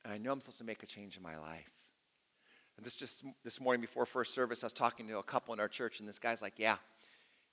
And 0.09 0.15
I 0.15 0.17
know 0.17 0.31
I'm 0.31 0.41
supposed 0.41 0.57
to 0.57 0.63
make 0.63 0.81
a 0.81 0.87
change 0.87 1.17
in 1.17 1.21
my 1.21 1.37
life. 1.37 1.69
And 2.77 2.85
this 2.85 2.95
just 2.95 3.23
this 3.43 3.61
morning 3.61 3.79
before 3.79 4.07
first 4.07 4.33
service, 4.33 4.63
I 4.63 4.65
was 4.65 4.73
talking 4.73 5.07
to 5.07 5.19
a 5.19 5.23
couple 5.23 5.53
in 5.53 5.59
our 5.59 5.67
church, 5.67 5.99
and 5.99 6.09
this 6.09 6.17
guy's 6.17 6.41
like, 6.41 6.53
Yeah, 6.57 6.77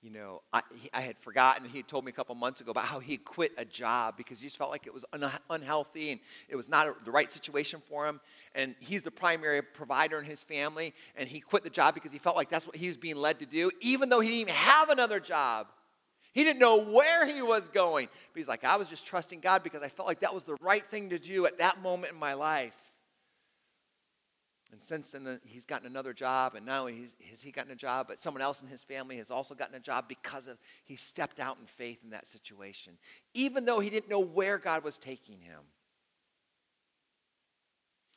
you 0.01 0.09
know, 0.11 0.41
I, 0.55 0.63
he, 0.75 0.89
I 0.95 1.03
had 1.03 1.19
forgotten. 1.19 1.69
He 1.69 1.77
had 1.77 1.87
told 1.87 2.07
me 2.07 2.13
a 2.13 2.15
couple 2.15 2.35
months 2.35 2.63
ago 2.63 2.71
about 2.71 2.87
how 2.87 2.99
he 2.99 3.19
quit 3.19 3.53
a 3.59 3.67
job 3.67 4.17
because 4.17 4.39
he 4.39 4.47
just 4.47 4.57
felt 4.57 4.71
like 4.71 4.87
it 4.87 4.95
was 4.95 5.05
un- 5.13 5.31
unhealthy 5.51 6.13
and 6.13 6.21
it 6.49 6.57
was 6.57 6.71
not 6.71 6.89
a, 6.89 6.95
the 7.05 7.11
right 7.11 7.31
situation 7.31 7.83
for 7.91 8.07
him. 8.07 8.23
And 8.55 8.75
he's 8.81 9.03
the 9.03 9.11
primary 9.11 9.61
provider 9.61 10.19
in 10.19 10.25
his 10.25 10.43
family, 10.43 10.95
and 11.15 11.29
he 11.29 11.41
quit 11.41 11.63
the 11.63 11.69
job 11.69 11.93
because 11.93 12.13
he 12.13 12.19
felt 12.19 12.37
like 12.37 12.49
that's 12.49 12.67
what 12.67 12.77
he 12.77 12.87
was 12.87 12.97
being 12.97 13.17
led 13.17 13.39
to 13.41 13.47
do, 13.47 13.71
even 13.83 14.09
though 14.09 14.21
he 14.21 14.31
didn't 14.31 14.41
even 14.41 14.55
have 14.55 14.89
another 14.89 15.21
job. 15.21 15.67
He 16.37 16.45
didn't 16.45 16.61
know 16.61 16.77
where 16.77 17.25
he 17.25 17.41
was 17.41 17.71
going. 17.71 18.09
But 18.35 18.39
he's 18.39 18.47
like, 18.47 18.63
I 18.63 18.77
was 18.77 18.91
just 18.91 19.07
trusting 19.07 19.41
God 19.41 19.63
because 19.63 19.83
I 19.83 19.89
felt 19.89 20.07
like 20.07 20.21
that 20.21 20.35
was 20.35 20.43
the 20.45 20.57
right 20.61 20.85
thing 20.85 21.09
to 21.09 21.19
do 21.19 21.47
at 21.47 21.57
that 21.61 21.81
moment 21.81 22.13
in 22.13 22.19
my 22.19 22.35
life. 22.35 22.75
And 24.71 24.83
since 24.83 25.13
then, 25.13 25.41
he's 25.47 25.65
gotten 25.65 25.87
another 25.87 26.13
job, 26.13 26.55
and 26.55 26.67
now 26.67 26.85
he's, 26.85 27.17
has 27.31 27.41
he 27.41 27.53
gotten 27.53 27.73
a 27.73 27.77
job, 27.77 28.09
but 28.09 28.21
someone 28.21 28.43
else 28.43 28.61
in 28.61 28.69
his 28.69 28.83
family 28.83 29.17
has 29.17 29.31
also 29.31 29.55
gotten 29.55 29.77
a 29.77 29.81
job 29.81 30.09
because 30.09 30.47
of 30.47 30.59
he 30.85 30.97
stepped 30.97 31.41
out 31.41 31.57
in 31.59 31.65
faith 31.65 32.01
in 32.05 32.11
that 32.11 32.27
situation, 32.27 32.99
even 33.33 33.65
though 33.65 33.81
he 33.81 33.89
didn't 33.89 34.11
know 34.11 34.21
where 34.21 34.59
God 34.59 34.85
was 34.85 34.99
taking 34.99 35.41
him. 35.41 35.61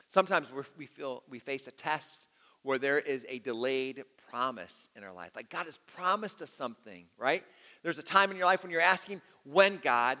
Sometimes 0.08 0.48
we 0.76 0.84
feel 0.84 1.22
we 1.30 1.38
face 1.38 1.68
a 1.68 1.70
test 1.70 2.28
where 2.62 2.78
there 2.78 2.98
is 2.98 3.24
a 3.30 3.38
delayed 3.38 4.04
promise 4.28 4.88
in 4.94 5.04
our 5.04 5.12
life. 5.12 5.30
Like 5.34 5.48
God 5.48 5.66
has 5.66 5.78
promised 5.94 6.42
us 6.42 6.50
something, 6.50 7.06
right? 7.16 7.44
There's 7.82 7.98
a 7.98 8.02
time 8.02 8.30
in 8.30 8.36
your 8.36 8.46
life 8.46 8.62
when 8.62 8.70
you're 8.70 8.80
asking, 8.80 9.22
when 9.44 9.78
God, 9.82 10.18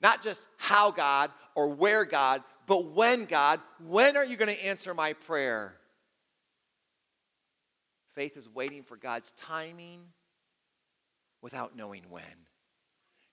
not 0.00 0.22
just 0.22 0.46
how 0.56 0.90
God 0.90 1.30
or 1.54 1.68
where 1.68 2.04
God, 2.04 2.42
but 2.66 2.92
when 2.92 3.24
God, 3.24 3.60
when 3.86 4.16
are 4.16 4.24
you 4.24 4.36
going 4.36 4.54
to 4.54 4.64
answer 4.64 4.92
my 4.94 5.14
prayer? 5.14 5.74
Faith 8.14 8.36
is 8.36 8.48
waiting 8.48 8.82
for 8.82 8.96
God's 8.96 9.32
timing 9.36 10.00
without 11.40 11.76
knowing 11.76 12.02
when. 12.10 12.22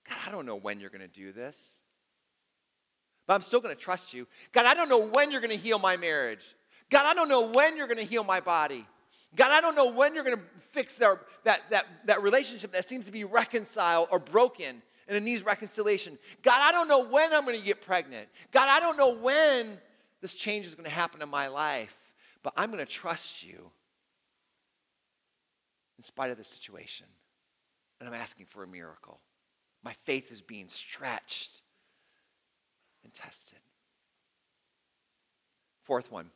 God, 0.08 0.18
I 0.28 0.32
don't 0.32 0.46
know 0.46 0.56
when 0.56 0.80
you're 0.80 0.90
going 0.90 1.02
to 1.02 1.08
do 1.08 1.32
this, 1.32 1.82
but 3.28 3.34
I'm 3.34 3.42
still 3.42 3.60
going 3.60 3.76
to 3.76 3.82
trust 3.82 4.14
you. 4.14 4.28
God, 4.52 4.66
I 4.66 4.74
don't 4.74 4.90
know 4.90 5.00
when 5.00 5.32
you're 5.32 5.42
going 5.42 5.58
to 5.58 5.58
heal 5.58 5.80
my 5.80 5.98
marriage. 5.98 6.56
God, 6.90 7.06
I 7.06 7.14
don't 7.14 7.30
know 7.30 7.48
when 7.48 7.76
you're 7.76 7.88
going 7.88 7.98
to 7.98 8.06
heal 8.06 8.24
my 8.24 8.40
body. 8.40 8.86
God, 9.36 9.52
I 9.52 9.62
don't 9.62 9.76
know 9.76 9.91
when 9.91 10.15
you're 10.15 10.24
going 10.24 10.38
to 10.38 10.43
fix 10.71 10.95
their, 10.98 11.19
that, 11.43 11.62
that, 11.69 11.86
that 12.06 12.21
relationship 12.21 12.71
that 12.74 12.88
seems 12.88 13.06
to 13.06 13.12
be 13.12 13.24
reconciled 13.24 14.10
or 14.12 14.19
broken 14.19 14.82
and 15.08 15.15
it 15.15 15.21
needs 15.21 15.45
reconciliation. 15.45 16.17
God, 16.41 16.62
I 16.62 16.71
don't 16.71 16.88
know 16.88 17.06
when 17.06 17.34
I'm 17.34 17.45
going 17.45 17.58
to 17.58 17.63
get 17.63 17.82
pregnant. 17.82 18.28
God, 18.52 18.69
I 18.69 18.80
don't 18.80 18.98
know 18.98 19.13
when 19.13 19.78
this 20.21 20.34
change 20.34 20.65
is 20.65 20.76
going 20.76 20.86
to 20.86 20.95
happen 20.95 21.21
in 21.21 21.30
my 21.30 21.48
life, 21.48 21.95
but 22.43 22.54
I'm 22.58 22.71
going 22.71 22.84
to 22.84 22.91
trust 22.91 23.43
you 23.43 23.69
in 25.98 26.04
spite 26.04 26.32
of 26.32 26.38
the 26.38 26.43
situation. 26.43 27.08
And 28.00 28.10
I'm 28.10 28.15
asking 28.15 28.48
for 28.48 28.63
a 28.63 28.67
miracle. 28.67 29.19
My 29.84 29.93
faith 30.04 30.32
is 30.32 30.41
being 30.41 30.67
stretched 30.67 31.62
and 33.04 33.13
tested. 33.13 33.60
Fourth 35.84 36.12
one 36.12 36.32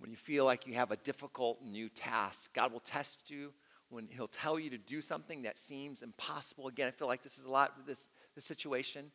when 0.00 0.10
you 0.10 0.16
feel 0.16 0.44
like 0.44 0.66
you 0.66 0.74
have 0.74 0.90
a 0.90 0.96
difficult 0.96 1.62
new 1.62 1.88
task. 1.88 2.52
God 2.54 2.72
will 2.72 2.80
test 2.80 3.30
you 3.30 3.52
when 3.90 4.08
He'll 4.10 4.28
tell 4.28 4.58
you 4.58 4.70
to 4.70 4.78
do 4.78 5.00
something 5.02 5.42
that 5.42 5.58
seems 5.58 6.02
impossible. 6.02 6.68
Again, 6.68 6.88
I 6.88 6.90
feel 6.90 7.06
like 7.06 7.22
this 7.22 7.38
is 7.38 7.44
a 7.44 7.50
lot 7.50 7.86
this, 7.86 8.08
this 8.34 8.44
situation. 8.44 9.12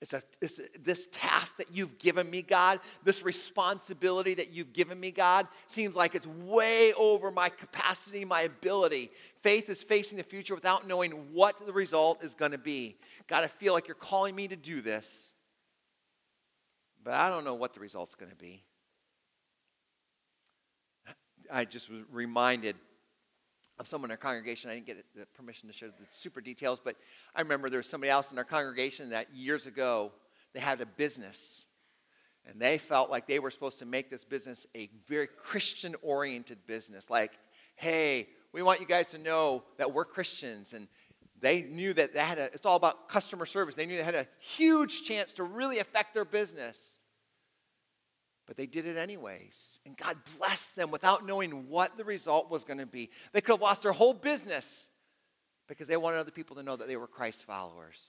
It's, 0.00 0.12
a, 0.12 0.22
it's 0.40 0.58
a, 0.58 0.62
this 0.80 1.06
task 1.12 1.58
that 1.58 1.72
you've 1.72 1.98
given 1.98 2.28
me, 2.28 2.42
God, 2.42 2.80
this 3.04 3.22
responsibility 3.22 4.34
that 4.34 4.50
you've 4.50 4.72
given 4.72 4.98
me, 4.98 5.10
God, 5.10 5.46
seems 5.66 5.94
like 5.94 6.14
it's 6.14 6.26
way 6.26 6.92
over 6.94 7.30
my 7.30 7.48
capacity, 7.48 8.24
my 8.24 8.42
ability. 8.42 9.10
Faith 9.42 9.68
is 9.68 9.82
facing 9.82 10.18
the 10.18 10.24
future 10.24 10.54
without 10.54 10.86
knowing 10.86 11.32
what 11.32 11.64
the 11.64 11.72
result 11.72 12.24
is 12.24 12.34
going 12.34 12.52
to 12.52 12.58
be. 12.58 12.96
God, 13.28 13.44
I 13.44 13.46
feel 13.46 13.72
like 13.72 13.88
you're 13.88 13.94
calling 13.94 14.34
me 14.34 14.48
to 14.48 14.56
do 14.56 14.80
this, 14.80 15.32
but 17.02 17.14
I 17.14 17.30
don't 17.30 17.44
know 17.44 17.54
what 17.54 17.74
the 17.74 17.80
result's 17.80 18.14
going 18.14 18.30
to 18.30 18.36
be. 18.36 18.62
I 21.52 21.64
just 21.64 21.90
was 21.90 22.02
reminded 22.10 22.76
of 23.78 23.88
someone 23.88 24.10
in 24.10 24.12
our 24.12 24.16
congregation. 24.16 24.70
I 24.70 24.74
didn't 24.74 24.86
get 24.86 25.04
the 25.16 25.26
permission 25.34 25.68
to 25.68 25.74
share 25.74 25.88
the 25.88 26.06
super 26.10 26.40
details, 26.40 26.80
but 26.82 26.96
I 27.34 27.40
remember 27.40 27.68
there 27.68 27.78
was 27.78 27.88
somebody 27.88 28.10
else 28.10 28.30
in 28.32 28.38
our 28.38 28.44
congregation 28.44 29.10
that 29.10 29.34
years 29.34 29.66
ago 29.66 30.12
they 30.52 30.60
had 30.60 30.80
a 30.80 30.86
business. 30.86 31.66
And 32.46 32.60
they 32.60 32.78
felt 32.78 33.10
like 33.10 33.26
they 33.26 33.38
were 33.38 33.50
supposed 33.50 33.78
to 33.78 33.86
make 33.86 34.10
this 34.10 34.22
business 34.22 34.66
a 34.76 34.90
very 35.08 35.26
Christian 35.26 35.96
oriented 36.02 36.58
business. 36.66 37.08
Like, 37.08 37.32
hey, 37.76 38.28
we 38.52 38.62
want 38.62 38.80
you 38.80 38.86
guys 38.86 39.06
to 39.08 39.18
know 39.18 39.64
that 39.78 39.92
we're 39.92 40.04
Christians. 40.04 40.74
And 40.74 40.86
they 41.40 41.62
knew 41.62 41.92
that 41.94 42.12
they 42.12 42.20
had 42.20 42.38
a, 42.38 42.44
it's 42.52 42.66
all 42.66 42.76
about 42.76 43.08
customer 43.08 43.46
service. 43.46 43.74
They 43.74 43.86
knew 43.86 43.96
they 43.96 44.02
had 44.02 44.14
a 44.14 44.28
huge 44.38 45.04
chance 45.04 45.32
to 45.34 45.42
really 45.42 45.78
affect 45.78 46.14
their 46.14 46.24
business. 46.24 46.93
But 48.46 48.56
they 48.56 48.66
did 48.66 48.86
it 48.86 48.96
anyways. 48.96 49.78
And 49.86 49.96
God 49.96 50.16
blessed 50.38 50.76
them 50.76 50.90
without 50.90 51.26
knowing 51.26 51.68
what 51.68 51.96
the 51.96 52.04
result 52.04 52.50
was 52.50 52.64
going 52.64 52.78
to 52.78 52.86
be. 52.86 53.10
They 53.32 53.40
could 53.40 53.54
have 53.54 53.62
lost 53.62 53.82
their 53.82 53.92
whole 53.92 54.14
business 54.14 54.88
because 55.66 55.88
they 55.88 55.96
wanted 55.96 56.18
other 56.18 56.30
people 56.30 56.56
to 56.56 56.62
know 56.62 56.76
that 56.76 56.88
they 56.88 56.96
were 56.96 57.06
Christ 57.06 57.44
followers. 57.44 58.02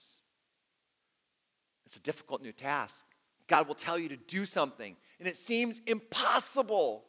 It's 1.86 1.96
a 1.96 2.00
difficult 2.00 2.42
new 2.42 2.52
task. 2.52 3.04
God 3.46 3.68
will 3.68 3.74
tell 3.74 3.98
you 3.98 4.08
to 4.08 4.16
do 4.16 4.44
something, 4.44 4.96
and 5.20 5.28
it 5.28 5.38
seems 5.38 5.80
impossible. 5.86 7.04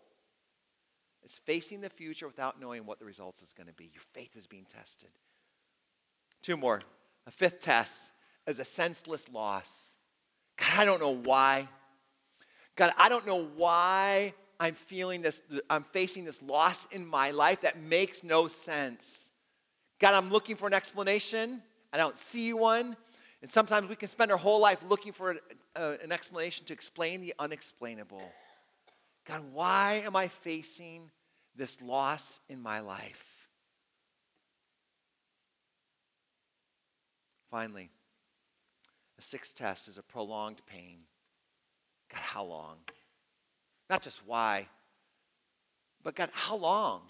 It's 1.23 1.39
facing 1.39 1.81
the 1.81 1.89
future 1.89 2.27
without 2.27 2.61
knowing 2.61 2.85
what 2.85 2.99
the 2.99 3.05
results 3.05 3.41
is 3.41 3.53
going 3.53 3.67
to 3.67 3.73
be. 3.73 3.89
Your 3.91 4.03
faith 4.13 4.37
is 4.37 4.45
being 4.45 4.65
tested. 4.65 5.09
Two 6.43 6.55
more. 6.55 6.79
A 7.25 7.31
fifth 7.31 7.61
test 7.61 8.11
is 8.45 8.59
a 8.59 8.63
senseless 8.63 9.27
loss. 9.29 9.95
God, 10.57 10.79
I 10.79 10.85
don't 10.85 11.01
know 11.01 11.15
why. 11.15 11.67
God, 12.77 12.93
I 12.95 13.09
don't 13.09 13.25
know 13.25 13.43
why 13.57 14.33
I'm 14.59 14.75
feeling 14.75 15.21
this, 15.21 15.41
I'm 15.69 15.83
facing 15.83 16.25
this 16.25 16.41
loss 16.41 16.87
in 16.91 17.05
my 17.05 17.31
life 17.31 17.61
that 17.61 17.81
makes 17.81 18.23
no 18.23 18.47
sense. 18.47 19.31
God, 19.99 20.13
I'm 20.13 20.29
looking 20.29 20.55
for 20.55 20.67
an 20.67 20.73
explanation. 20.73 21.61
I 21.91 21.97
don't 21.97 22.17
see 22.17 22.53
one. 22.53 22.95
And 23.41 23.51
sometimes 23.51 23.89
we 23.89 23.95
can 23.95 24.07
spend 24.07 24.31
our 24.31 24.37
whole 24.37 24.61
life 24.61 24.79
looking 24.87 25.11
for 25.11 25.31
a, 25.31 25.37
a, 25.75 25.97
an 26.03 26.11
explanation 26.11 26.65
to 26.67 26.73
explain 26.73 27.21
the 27.21 27.33
unexplainable. 27.39 28.21
God, 29.25 29.43
why 29.51 30.03
am 30.05 30.15
I 30.15 30.27
facing 30.27 31.09
this 31.55 31.81
loss 31.81 32.39
in 32.47 32.61
my 32.61 32.79
life? 32.79 33.25
Finally, 37.49 37.89
the 39.15 39.21
sixth 39.23 39.55
test 39.55 39.87
is 39.87 39.97
a 39.97 40.03
prolonged 40.03 40.61
pain. 40.67 40.99
God, 42.11 42.21
how 42.21 42.43
long? 42.43 42.77
Not 43.89 44.01
just 44.01 44.25
why, 44.25 44.67
but 46.03 46.15
God, 46.15 46.29
how 46.33 46.55
long? 46.55 47.01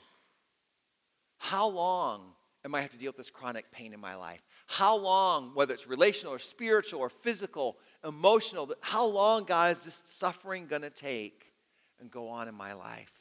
How 1.37 1.67
long 1.67 2.33
am 2.65 2.75
I 2.75 2.81
have 2.81 2.91
to 2.91 2.97
deal 2.97 3.09
with 3.09 3.17
this 3.17 3.29
chronic 3.29 3.71
pain 3.71 3.93
in 3.93 3.99
my 3.99 4.15
life? 4.15 4.41
How 4.67 4.95
long, 4.95 5.51
whether 5.53 5.73
it's 5.73 5.87
relational 5.87 6.33
or 6.33 6.39
spiritual 6.39 6.99
or 6.99 7.09
physical, 7.09 7.77
emotional, 8.03 8.73
how 8.81 9.05
long, 9.05 9.43
God, 9.43 9.77
is 9.77 9.83
this 9.83 10.01
suffering 10.05 10.67
going 10.67 10.81
to 10.81 10.89
take 10.89 11.53
and 11.99 12.11
go 12.11 12.29
on 12.29 12.47
in 12.47 12.55
my 12.55 12.73
life? 12.73 13.13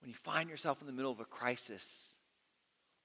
When 0.00 0.08
you 0.08 0.14
find 0.14 0.48
yourself 0.48 0.80
in 0.80 0.86
the 0.86 0.92
middle 0.92 1.12
of 1.12 1.20
a 1.20 1.24
crisis, 1.24 2.12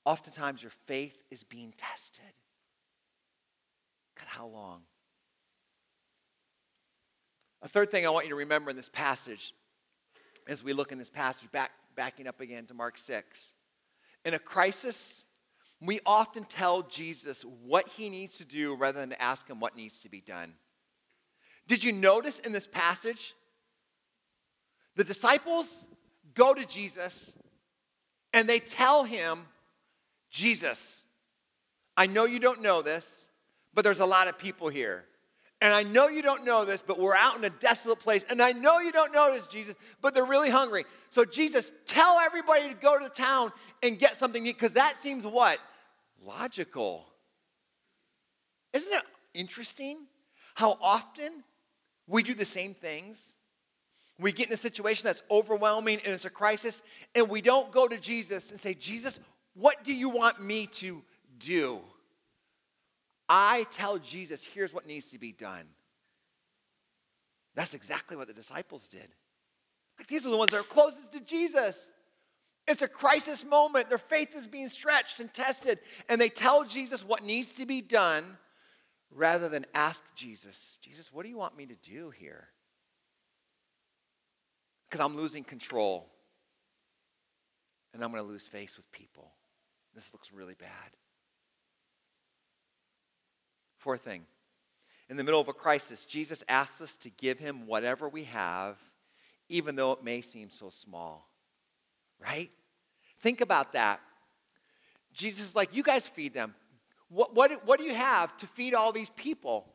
oftentimes 0.06 0.62
your 0.62 0.72
faith 0.86 1.18
is 1.30 1.44
being 1.44 1.74
tested. 1.78 2.24
God, 4.18 4.28
how 4.28 4.48
long? 4.48 4.82
A 7.66 7.68
third 7.68 7.90
thing 7.90 8.06
I 8.06 8.12
want 8.12 8.28
you 8.28 8.30
to 8.30 8.36
remember 8.36 8.70
in 8.70 8.78
this 8.78 8.90
passage, 8.90 9.56
as 10.48 10.64
we 10.64 10.72
look 10.72 10.92
in 10.92 11.00
this 11.00 11.10
passage, 11.10 11.52
back, 11.52 11.72
backing 11.96 12.28
up 12.28 12.40
again 12.40 12.68
to 12.68 12.76
Mark 12.76 12.96
6. 12.96 13.56
In 14.24 14.36
a 14.36 14.40
crisis, 14.40 15.26
we 15.82 16.00
often 16.06 16.44
tell 16.44 16.84
Jesus 16.84 17.44
what 17.64 17.88
he 17.88 18.12
needs 18.12 18.38
to 18.38 18.46
do 18.46 18.76
rather 18.76 19.00
than 19.00 19.14
ask 19.14 19.50
him 19.50 19.60
what 19.60 19.76
needs 19.76 20.02
to 20.02 20.10
be 20.10 20.22
done. 20.22 20.54
Did 21.68 21.84
you 21.84 21.92
notice 21.92 22.38
in 22.38 22.52
this 22.52 22.68
passage? 22.68 23.34
The 24.96 25.04
disciples 25.04 25.84
go 26.36 26.54
to 26.54 26.68
Jesus 26.68 27.34
and 28.32 28.48
they 28.48 28.60
tell 28.60 29.06
him, 29.06 29.40
Jesus, 30.30 31.02
I 31.98 32.06
know 32.06 32.26
you 32.26 32.40
don't 32.40 32.62
know 32.62 32.84
this, 32.84 33.28
but 33.74 33.84
there's 33.84 34.02
a 34.02 34.06
lot 34.06 34.28
of 34.28 34.38
people 34.38 34.70
here. 34.70 35.06
And 35.62 35.74
I 35.74 35.84
know 35.84 36.10
you 36.10 36.22
don't 36.22 36.46
know 36.46 36.66
this, 36.66 36.84
but 36.86 37.00
we're 37.00 37.16
out 37.16 37.38
in 37.38 37.44
a 37.44 37.50
desolate 37.50 38.00
place. 38.00 38.26
And 38.30 38.42
I 38.42 38.52
know 38.52 38.80
you 38.80 38.92
don't 38.92 39.14
know 39.14 39.34
this, 39.34 39.48
Jesus, 39.48 39.76
but 40.02 40.14
they're 40.14 40.26
really 40.26 40.50
hungry. 40.50 40.86
So, 41.10 41.24
Jesus, 41.24 41.72
tell 41.86 42.20
everybody 42.20 42.68
to 42.70 42.76
go 42.76 42.98
to 42.98 43.06
the 43.06 43.10
town 43.10 43.52
and 43.82 43.98
get 43.98 44.18
something 44.18 44.44
to 44.44 44.50
eat, 44.50 44.58
because 44.58 44.74
that 44.74 44.98
seems 44.98 45.26
what? 45.26 45.60
Logical. 46.24 47.08
Isn't 48.74 48.94
it 48.94 49.04
interesting 49.34 50.00
how 50.56 50.78
often 50.82 51.44
we 52.06 52.22
do 52.22 52.34
the 52.34 52.46
same 52.46 52.74
things? 52.74 53.36
We 54.20 54.34
get 54.34 54.48
in 54.48 54.54
a 54.54 54.58
situation 54.58 55.06
that's 55.06 55.24
overwhelming 55.32 56.00
and 56.04 56.14
it's 56.14 56.26
a 56.26 56.30
crisis, 56.30 56.82
and 57.16 57.30
we 57.30 57.42
don't 57.42 57.72
go 57.72 57.88
to 57.88 57.98
Jesus 57.98 58.52
and 58.52 58.60
say, 58.60 58.74
Jesus, 58.74 59.20
what 59.54 59.86
do 59.86 59.94
you 59.94 60.10
want 60.10 60.42
me 60.42 60.68
to 60.68 61.02
do? 61.40 61.80
I 63.28 63.66
tell 63.72 63.98
Jesus, 63.98 64.44
here's 64.44 64.74
what 64.74 64.86
needs 64.86 65.10
to 65.12 65.20
be 65.20 65.32
done. 65.32 65.66
That's 67.56 67.74
exactly 67.74 68.18
what 68.18 68.28
the 68.28 68.34
disciples 68.34 68.88
did. 68.88 69.08
Like 69.98 70.08
these 70.08 70.26
are 70.26 70.30
the 70.30 70.38
ones 70.38 70.52
that 70.52 70.60
are 70.60 70.64
closest 70.64 71.14
to 71.14 71.20
Jesus. 71.20 71.94
It's 72.68 72.82
a 72.82 72.88
crisis 72.88 73.46
moment. 73.46 73.90
Their 73.90 73.98
faith 73.98 74.36
is 74.36 74.48
being 74.48 74.70
stretched 74.70 75.20
and 75.20 75.34
tested, 75.34 75.80
and 76.10 76.20
they 76.20 76.30
tell 76.30 76.64
Jesus 76.66 77.04
what 77.04 77.24
needs 77.24 77.54
to 77.56 77.66
be 77.66 77.82
done 77.82 78.38
rather 79.12 79.48
than 79.48 79.66
ask 79.74 80.04
Jesus, 80.16 80.78
Jesus, 80.82 81.12
what 81.14 81.24
do 81.24 81.30
you 81.30 81.38
want 81.38 81.56
me 81.56 81.66
to 81.68 81.76
do 81.76 82.10
here? 82.10 82.48
Because 84.90 85.04
I'm 85.04 85.16
losing 85.16 85.44
control 85.44 86.08
and 87.94 88.04
I'm 88.04 88.12
going 88.12 88.24
to 88.24 88.30
lose 88.30 88.46
face 88.46 88.76
with 88.76 88.92
people. 88.92 89.32
This 89.94 90.12
looks 90.12 90.34
really 90.34 90.56
bad. 90.56 90.70
Fourth 93.86 94.02
thing, 94.02 94.26
in 95.12 95.16
the 95.16 95.24
middle 95.24 95.40
of 95.40 95.48
a 95.48 95.54
crisis, 95.54 96.06
Jesus 96.06 96.44
asks 96.50 96.82
us 96.82 96.98
to 96.98 97.12
give 97.12 97.38
him 97.38 97.68
whatever 97.68 98.10
we 98.10 98.24
have, 98.24 98.80
even 99.48 99.76
though 99.76 99.92
it 99.92 100.04
may 100.04 100.22
seem 100.22 100.50
so 100.50 100.72
small. 100.72 101.30
Right? 102.20 102.50
Think 103.22 103.42
about 103.42 103.74
that. 103.74 104.00
Jesus 105.14 105.50
is 105.50 105.56
like, 105.56 105.76
You 105.76 105.84
guys 105.84 106.08
feed 106.08 106.34
them. 106.34 106.56
What, 107.10 107.36
what, 107.36 107.64
what 107.68 107.80
do 107.80 107.86
you 107.86 107.94
have 107.94 108.36
to 108.38 108.48
feed 108.48 108.74
all 108.74 108.92
these 108.92 109.12
people? 109.12 109.68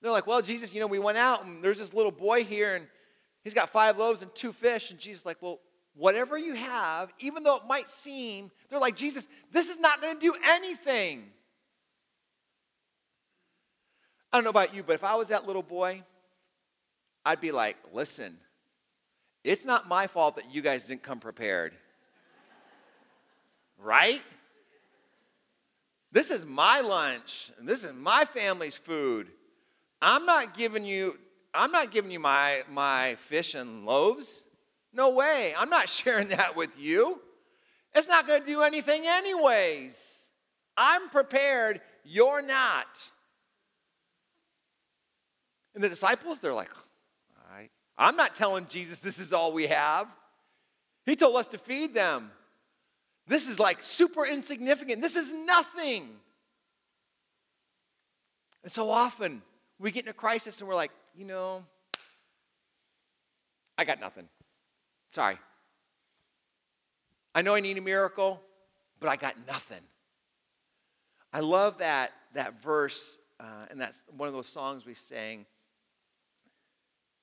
They're 0.00 0.12
like, 0.12 0.28
Well, 0.28 0.42
Jesus, 0.42 0.72
you 0.72 0.78
know, 0.78 0.86
we 0.86 1.00
went 1.00 1.18
out 1.18 1.44
and 1.44 1.60
there's 1.60 1.80
this 1.80 1.92
little 1.92 2.12
boy 2.12 2.44
here 2.44 2.76
and 2.76 2.86
he's 3.42 3.52
got 3.52 3.70
five 3.70 3.98
loaves 3.98 4.22
and 4.22 4.32
two 4.32 4.52
fish. 4.52 4.92
And 4.92 5.00
Jesus 5.00 5.22
is 5.22 5.26
like, 5.26 5.38
Well, 5.42 5.58
whatever 5.96 6.38
you 6.38 6.54
have, 6.54 7.12
even 7.18 7.42
though 7.42 7.56
it 7.56 7.66
might 7.66 7.90
seem, 7.90 8.52
they're 8.68 8.78
like, 8.78 8.94
Jesus, 8.94 9.26
this 9.50 9.68
is 9.68 9.80
not 9.80 10.00
going 10.00 10.14
to 10.14 10.20
do 10.20 10.36
anything. 10.40 11.32
I 14.32 14.36
don't 14.36 14.44
know 14.44 14.50
about 14.50 14.74
you, 14.74 14.82
but 14.82 14.94
if 14.94 15.04
I 15.04 15.16
was 15.16 15.28
that 15.28 15.46
little 15.46 15.62
boy, 15.62 16.02
I'd 17.24 17.40
be 17.40 17.52
like, 17.52 17.76
listen, 17.92 18.36
it's 19.42 19.64
not 19.64 19.88
my 19.88 20.06
fault 20.06 20.36
that 20.36 20.52
you 20.54 20.62
guys 20.62 20.84
didn't 20.84 21.02
come 21.02 21.18
prepared. 21.18 21.72
right? 23.78 24.22
This 26.12 26.30
is 26.30 26.44
my 26.44 26.80
lunch, 26.80 27.50
and 27.58 27.68
this 27.68 27.84
is 27.84 27.94
my 27.94 28.24
family's 28.24 28.76
food. 28.76 29.28
I'm 30.02 30.26
not 30.26 30.56
giving 30.56 30.84
you, 30.84 31.18
I'm 31.52 31.72
not 31.72 31.90
giving 31.90 32.10
you 32.10 32.20
my, 32.20 32.62
my 32.70 33.16
fish 33.26 33.54
and 33.54 33.84
loaves. 33.84 34.42
No 34.92 35.10
way. 35.10 35.54
I'm 35.56 35.70
not 35.70 35.88
sharing 35.98 36.28
that 36.28 36.56
with 36.56 36.78
you. 36.78 37.20
It's 37.94 38.08
not 38.08 38.26
going 38.26 38.40
to 38.40 38.46
do 38.46 38.62
anything, 38.62 39.02
anyways. 39.06 40.00
I'm 40.76 41.08
prepared. 41.08 41.80
You're 42.04 42.42
not. 42.42 42.86
And 45.80 45.84
the 45.86 45.88
disciples, 45.88 46.40
they're 46.40 46.52
like, 46.52 46.68
all 46.74 47.56
right. 47.56 47.70
I'm 47.96 48.14
not 48.14 48.34
telling 48.34 48.66
Jesus 48.66 48.98
this 48.98 49.18
is 49.18 49.32
all 49.32 49.54
we 49.54 49.66
have. 49.68 50.06
He 51.06 51.16
told 51.16 51.36
us 51.36 51.48
to 51.48 51.58
feed 51.58 51.94
them. 51.94 52.30
This 53.26 53.48
is 53.48 53.58
like 53.58 53.78
super 53.80 54.26
insignificant. 54.26 55.00
This 55.00 55.16
is 55.16 55.32
nothing. 55.32 56.10
And 58.62 58.70
so 58.70 58.90
often 58.90 59.40
we 59.78 59.90
get 59.90 60.04
in 60.04 60.10
a 60.10 60.12
crisis 60.12 60.60
and 60.60 60.68
we're 60.68 60.74
like, 60.74 60.90
you 61.16 61.24
know, 61.24 61.64
I 63.78 63.86
got 63.86 64.00
nothing. 64.00 64.28
Sorry. 65.12 65.38
I 67.34 67.40
know 67.40 67.54
I 67.54 67.60
need 67.60 67.78
a 67.78 67.80
miracle, 67.80 68.38
but 68.98 69.08
I 69.08 69.16
got 69.16 69.34
nothing. 69.46 69.80
I 71.32 71.40
love 71.40 71.78
that, 71.78 72.12
that 72.34 72.60
verse, 72.60 73.16
uh, 73.38 73.64
and 73.70 73.80
that's 73.80 73.96
one 74.14 74.28
of 74.28 74.34
those 74.34 74.46
songs 74.46 74.84
we 74.84 74.92
sang 74.92 75.46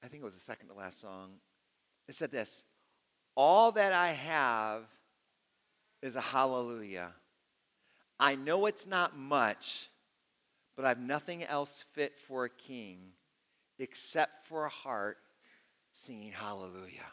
I 0.03 0.07
think 0.07 0.21
it 0.21 0.25
was 0.25 0.35
the 0.35 0.39
second 0.39 0.67
to 0.67 0.73
last 0.73 1.01
song. 1.01 1.33
It 2.07 2.15
said 2.15 2.31
this 2.31 2.63
All 3.35 3.71
that 3.73 3.93
I 3.93 4.11
have 4.11 4.83
is 6.01 6.15
a 6.15 6.21
hallelujah. 6.21 7.11
I 8.19 8.35
know 8.35 8.65
it's 8.65 8.87
not 8.87 9.17
much, 9.17 9.89
but 10.75 10.85
I've 10.85 10.99
nothing 10.99 11.43
else 11.43 11.83
fit 11.93 12.17
for 12.27 12.45
a 12.45 12.49
king 12.49 12.99
except 13.79 14.47
for 14.47 14.65
a 14.65 14.69
heart 14.69 15.17
singing 15.93 16.31
hallelujah. 16.31 17.11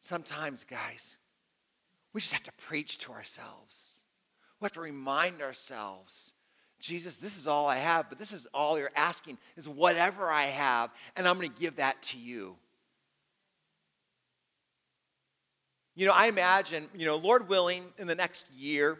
Sometimes, 0.00 0.64
guys, 0.64 1.16
we 2.12 2.20
just 2.20 2.32
have 2.32 2.42
to 2.44 2.52
preach 2.52 2.98
to 2.98 3.12
ourselves. 3.12 4.02
We 4.60 4.66
have 4.66 4.72
to 4.72 4.80
remind 4.80 5.42
ourselves 5.42 6.32
Jesus, 6.80 7.18
this 7.18 7.38
is 7.38 7.46
all 7.46 7.66
I 7.66 7.76
have, 7.76 8.08
but 8.08 8.18
this 8.18 8.32
is 8.32 8.46
all 8.52 8.78
you're 8.78 8.90
asking 8.96 9.38
is 9.56 9.68
whatever 9.68 10.30
I 10.30 10.44
have, 10.44 10.90
and 11.16 11.28
I'm 11.28 11.36
going 11.36 11.52
to 11.52 11.60
give 11.60 11.76
that 11.76 12.02
to 12.04 12.18
you. 12.18 12.56
You 15.94 16.06
know, 16.06 16.12
I 16.12 16.26
imagine, 16.26 16.88
you 16.96 17.04
know, 17.04 17.16
Lord 17.16 17.48
willing, 17.48 17.84
in 17.98 18.06
the 18.06 18.14
next 18.14 18.46
year, 18.50 18.98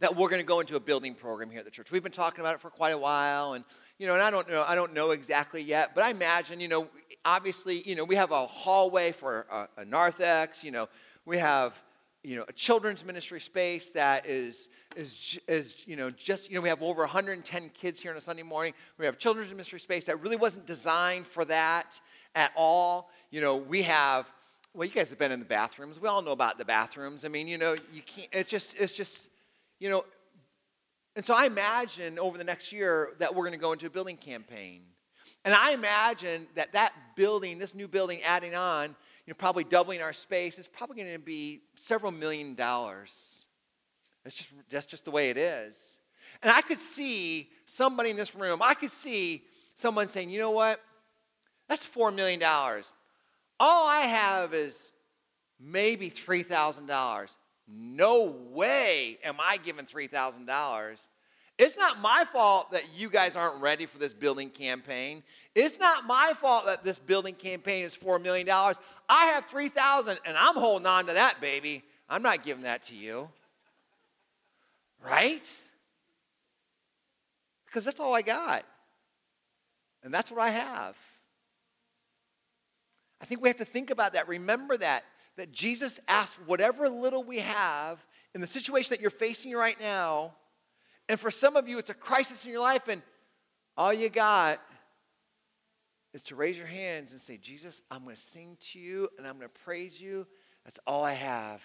that 0.00 0.14
we're 0.14 0.28
going 0.28 0.40
to 0.40 0.46
go 0.46 0.60
into 0.60 0.76
a 0.76 0.80
building 0.80 1.14
program 1.14 1.50
here 1.50 1.58
at 1.58 1.64
the 1.64 1.70
church. 1.70 1.90
We've 1.90 2.02
been 2.02 2.12
talking 2.12 2.40
about 2.40 2.54
it 2.54 2.60
for 2.60 2.70
quite 2.70 2.92
a 2.92 2.98
while, 2.98 3.54
and 3.54 3.64
you 3.98 4.06
know, 4.06 4.14
and 4.14 4.22
I 4.22 4.30
don't 4.30 4.48
know, 4.48 4.64
I 4.66 4.74
don't 4.74 4.92
know 4.92 5.12
exactly 5.12 5.62
yet, 5.62 5.94
but 5.94 6.02
I 6.02 6.10
imagine, 6.10 6.60
you 6.60 6.68
know, 6.68 6.88
obviously, 7.24 7.80
you 7.82 7.94
know, 7.94 8.04
we 8.04 8.16
have 8.16 8.32
a 8.32 8.46
hallway 8.46 9.12
for 9.12 9.46
a, 9.50 9.68
a 9.78 9.84
narthex, 9.84 10.64
you 10.64 10.72
know, 10.72 10.88
we 11.24 11.38
have, 11.38 11.80
you 12.24 12.36
know, 12.36 12.44
a 12.48 12.52
children's 12.52 13.04
ministry 13.04 13.38
space 13.38 13.90
that 13.90 14.24
is, 14.26 14.70
is, 14.96 15.38
is, 15.46 15.76
you 15.86 15.94
know, 15.94 16.08
just, 16.08 16.48
you 16.48 16.56
know, 16.56 16.62
we 16.62 16.70
have 16.70 16.82
over 16.82 17.02
110 17.02 17.68
kids 17.74 18.00
here 18.00 18.10
on 18.10 18.16
a 18.16 18.20
Sunday 18.20 18.42
morning. 18.42 18.72
We 18.98 19.04
have 19.04 19.18
children's 19.18 19.50
ministry 19.50 19.78
space 19.78 20.06
that 20.06 20.20
really 20.22 20.36
wasn't 20.36 20.66
designed 20.66 21.26
for 21.26 21.44
that 21.44 22.00
at 22.34 22.50
all. 22.56 23.10
You 23.30 23.42
know, 23.42 23.56
we 23.56 23.82
have, 23.82 24.26
well, 24.72 24.88
you 24.88 24.94
guys 24.94 25.10
have 25.10 25.18
been 25.18 25.32
in 25.32 25.38
the 25.38 25.44
bathrooms. 25.44 26.00
We 26.00 26.08
all 26.08 26.22
know 26.22 26.32
about 26.32 26.56
the 26.56 26.64
bathrooms. 26.64 27.26
I 27.26 27.28
mean, 27.28 27.46
you 27.46 27.58
know, 27.58 27.76
you 27.92 28.00
can't, 28.00 28.28
it's 28.32 28.50
just, 28.50 28.74
it's 28.78 28.94
just, 28.94 29.28
you 29.78 29.90
know, 29.90 30.06
and 31.16 31.24
so 31.24 31.34
I 31.34 31.44
imagine 31.44 32.18
over 32.18 32.38
the 32.38 32.44
next 32.44 32.72
year 32.72 33.10
that 33.18 33.34
we're 33.34 33.42
going 33.42 33.52
to 33.52 33.58
go 33.58 33.72
into 33.72 33.86
a 33.86 33.90
building 33.90 34.16
campaign. 34.16 34.80
And 35.44 35.52
I 35.52 35.72
imagine 35.72 36.48
that 36.54 36.72
that 36.72 36.94
building, 37.16 37.58
this 37.58 37.74
new 37.74 37.86
building 37.86 38.22
adding 38.22 38.54
on, 38.54 38.96
you 39.26 39.32
know, 39.32 39.36
probably 39.36 39.64
doubling 39.64 40.02
our 40.02 40.12
space, 40.12 40.58
it's 40.58 40.68
probably 40.68 40.96
going 40.96 41.12
to 41.12 41.18
be 41.18 41.62
several 41.76 42.12
million 42.12 42.54
dollars. 42.54 43.46
That's 44.22 44.36
just, 44.36 44.48
that's 44.70 44.86
just 44.86 45.04
the 45.04 45.10
way 45.10 45.30
it 45.30 45.36
is. 45.36 45.98
And 46.42 46.50
I 46.52 46.60
could 46.60 46.78
see 46.78 47.48
somebody 47.66 48.10
in 48.10 48.16
this 48.16 48.34
room, 48.34 48.60
I 48.62 48.74
could 48.74 48.90
see 48.90 49.44
someone 49.74 50.08
saying, 50.08 50.30
you 50.30 50.38
know 50.38 50.50
what? 50.50 50.80
That's 51.68 51.84
$4 51.86 52.14
million. 52.14 52.42
All 52.44 53.88
I 53.88 54.00
have 54.00 54.52
is 54.52 54.90
maybe 55.58 56.10
$3,000. 56.10 57.28
No 57.66 58.34
way 58.50 59.18
am 59.24 59.36
I 59.38 59.56
giving 59.56 59.86
$3,000. 59.86 61.06
It's 61.58 61.76
not 61.76 62.00
my 62.00 62.24
fault 62.32 62.72
that 62.72 62.82
you 62.96 63.08
guys 63.08 63.36
aren't 63.36 63.60
ready 63.60 63.86
for 63.86 63.98
this 63.98 64.12
building 64.12 64.50
campaign. 64.50 65.22
It's 65.54 65.78
not 65.78 66.04
my 66.04 66.32
fault 66.40 66.66
that 66.66 66.84
this 66.84 66.98
building 66.98 67.34
campaign 67.34 67.84
is 67.84 67.96
$4 67.96 68.20
million. 68.20 68.48
I 68.50 69.26
have 69.26 69.44
3000 69.46 70.18
and 70.24 70.36
I'm 70.36 70.56
holding 70.56 70.86
on 70.86 71.06
to 71.06 71.12
that, 71.12 71.40
baby. 71.40 71.84
I'm 72.08 72.22
not 72.22 72.42
giving 72.42 72.64
that 72.64 72.82
to 72.84 72.96
you. 72.96 73.28
Right? 75.04 75.42
Because 77.66 77.84
that's 77.84 78.00
all 78.00 78.14
I 78.14 78.22
got. 78.22 78.64
And 80.02 80.12
that's 80.12 80.30
what 80.30 80.40
I 80.40 80.50
have. 80.50 80.96
I 83.20 83.26
think 83.26 83.42
we 83.42 83.48
have 83.48 83.58
to 83.58 83.64
think 83.64 83.90
about 83.90 84.14
that. 84.14 84.28
Remember 84.28 84.76
that 84.76 85.04
that 85.36 85.52
Jesus 85.52 85.98
asked 86.06 86.36
whatever 86.46 86.88
little 86.88 87.24
we 87.24 87.40
have 87.40 88.04
in 88.34 88.40
the 88.40 88.46
situation 88.46 88.90
that 88.90 89.00
you're 89.00 89.10
facing 89.10 89.52
right 89.52 89.80
now. 89.80 90.32
And 91.08 91.20
for 91.20 91.30
some 91.30 91.56
of 91.56 91.68
you, 91.68 91.78
it's 91.78 91.90
a 91.90 91.94
crisis 91.94 92.44
in 92.44 92.50
your 92.50 92.60
life, 92.60 92.88
and 92.88 93.02
all 93.76 93.92
you 93.92 94.08
got 94.08 94.60
is 96.14 96.22
to 96.22 96.36
raise 96.36 96.56
your 96.56 96.66
hands 96.66 97.10
and 97.10 97.20
say, 97.20 97.36
Jesus, 97.36 97.82
I'm 97.90 98.04
going 98.04 98.14
to 98.14 98.22
sing 98.22 98.56
to 98.72 98.78
you 98.78 99.08
and 99.18 99.26
I'm 99.26 99.36
going 99.36 99.48
to 99.48 99.60
praise 99.64 100.00
you. 100.00 100.26
That's 100.64 100.78
all 100.86 101.02
I 101.02 101.12
have. 101.12 101.60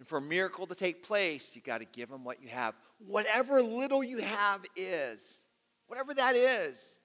And 0.00 0.06
for 0.06 0.18
a 0.18 0.20
miracle 0.20 0.66
to 0.66 0.74
take 0.74 1.04
place, 1.04 1.52
you 1.54 1.62
got 1.62 1.78
to 1.78 1.84
give 1.84 2.10
him 2.10 2.24
what 2.24 2.42
you 2.42 2.48
have. 2.48 2.74
Whatever 2.98 3.62
little 3.62 4.02
you 4.02 4.18
have 4.18 4.64
is, 4.76 5.38
whatever 5.86 6.12
that 6.14 6.34
is. 6.34 6.96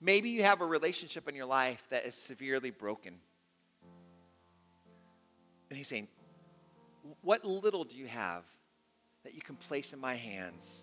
Maybe 0.00 0.30
you 0.30 0.42
have 0.42 0.62
a 0.62 0.66
relationship 0.66 1.28
in 1.28 1.34
your 1.34 1.46
life 1.46 1.82
that 1.90 2.04
is 2.06 2.14
severely 2.14 2.70
broken. 2.70 3.14
And 5.70 5.76
he's 5.76 5.88
saying, 5.88 6.08
What 7.22 7.44
little 7.44 7.84
do 7.84 7.96
you 7.96 8.06
have 8.06 8.44
that 9.24 9.34
you 9.34 9.40
can 9.40 9.56
place 9.56 9.92
in 9.92 9.98
my 9.98 10.14
hands 10.14 10.82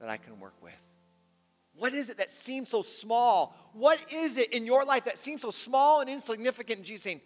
that 0.00 0.08
I 0.08 0.16
can 0.16 0.38
work 0.38 0.54
with? 0.62 0.74
What 1.74 1.94
is 1.94 2.10
it 2.10 2.18
that 2.18 2.28
seems 2.28 2.68
so 2.68 2.82
small? 2.82 3.54
What 3.72 4.00
is 4.12 4.36
it 4.36 4.52
in 4.52 4.66
your 4.66 4.84
life 4.84 5.04
that 5.04 5.16
seems 5.16 5.42
so 5.42 5.50
small 5.50 6.00
and 6.00 6.10
insignificant? 6.10 6.78
And 6.78 6.86
Jesus 6.86 7.04
saying, 7.04 7.20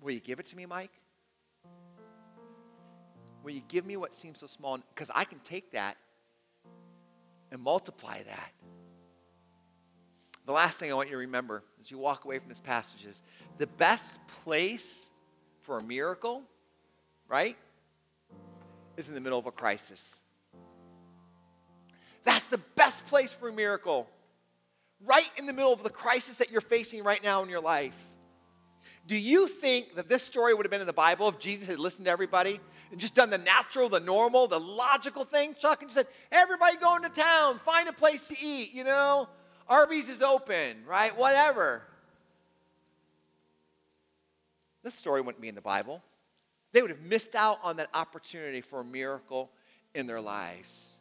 Will 0.00 0.12
you 0.12 0.20
give 0.20 0.38
it 0.38 0.46
to 0.46 0.56
me, 0.56 0.66
Mike? 0.66 0.92
Will 3.42 3.50
you 3.50 3.62
give 3.68 3.84
me 3.84 3.96
what 3.96 4.14
seems 4.14 4.38
so 4.38 4.46
small? 4.46 4.78
Because 4.94 5.10
I 5.14 5.24
can 5.24 5.38
take 5.40 5.72
that 5.72 5.96
and 7.50 7.60
multiply 7.60 8.22
that. 8.22 8.52
The 10.46 10.52
last 10.52 10.78
thing 10.78 10.90
I 10.90 10.94
want 10.94 11.08
you 11.08 11.14
to 11.14 11.18
remember 11.18 11.62
as 11.80 11.90
you 11.90 11.98
walk 11.98 12.24
away 12.24 12.38
from 12.38 12.48
this 12.48 12.60
passage 12.60 13.04
is 13.04 13.22
the 13.58 13.66
best 13.66 14.18
place 14.44 15.10
for 15.62 15.78
a 15.78 15.82
miracle, 15.82 16.42
right, 17.28 17.56
is 18.98 19.08
in 19.08 19.14
the 19.14 19.20
middle 19.20 19.38
of 19.38 19.46
a 19.46 19.52
crisis. 19.52 20.20
That's 22.24 22.44
the 22.44 22.58
best 22.58 23.06
place 23.06 23.32
for 23.32 23.48
a 23.48 23.52
miracle. 23.52 24.08
Right 25.06 25.30
in 25.36 25.46
the 25.46 25.52
middle 25.52 25.72
of 25.72 25.82
the 25.82 25.90
crisis 25.90 26.38
that 26.38 26.50
you're 26.50 26.60
facing 26.60 27.04
right 27.04 27.22
now 27.22 27.42
in 27.42 27.48
your 27.48 27.60
life. 27.60 27.94
Do 29.06 29.16
you 29.16 29.46
think 29.46 29.94
that 29.94 30.08
this 30.08 30.22
story 30.22 30.52
would 30.52 30.66
have 30.66 30.70
been 30.70 30.82
in 30.82 30.86
the 30.86 30.92
Bible 30.92 31.28
if 31.28 31.38
Jesus 31.38 31.66
had 31.66 31.78
listened 31.78 32.06
to 32.06 32.10
everybody 32.10 32.60
and 32.90 33.00
just 33.00 33.14
done 33.14 33.30
the 33.30 33.38
natural, 33.38 33.88
the 33.88 34.00
normal, 34.00 34.48
the 34.48 34.60
logical 34.60 35.24
thing? 35.24 35.54
Chuck 35.58 35.80
and 35.80 35.88
just 35.88 35.96
said, 35.96 36.14
everybody 36.30 36.76
go 36.76 36.96
into 36.96 37.08
town, 37.08 37.58
find 37.64 37.88
a 37.88 37.92
place 37.92 38.28
to 38.28 38.36
eat, 38.42 38.74
you 38.74 38.84
know? 38.84 39.28
Arby's 39.68 40.08
is 40.08 40.20
open, 40.20 40.84
right? 40.86 41.16
Whatever. 41.16 41.82
This 44.82 44.94
story 44.94 45.20
wouldn't 45.20 45.40
be 45.40 45.48
in 45.48 45.54
the 45.54 45.60
Bible. 45.60 46.02
They 46.78 46.82
would 46.82 46.92
have 46.92 47.02
missed 47.02 47.34
out 47.34 47.58
on 47.64 47.78
that 47.78 47.90
opportunity 47.92 48.60
for 48.60 48.82
a 48.82 48.84
miracle 48.84 49.50
in 49.96 50.06
their 50.06 50.20
lives. 50.20 50.92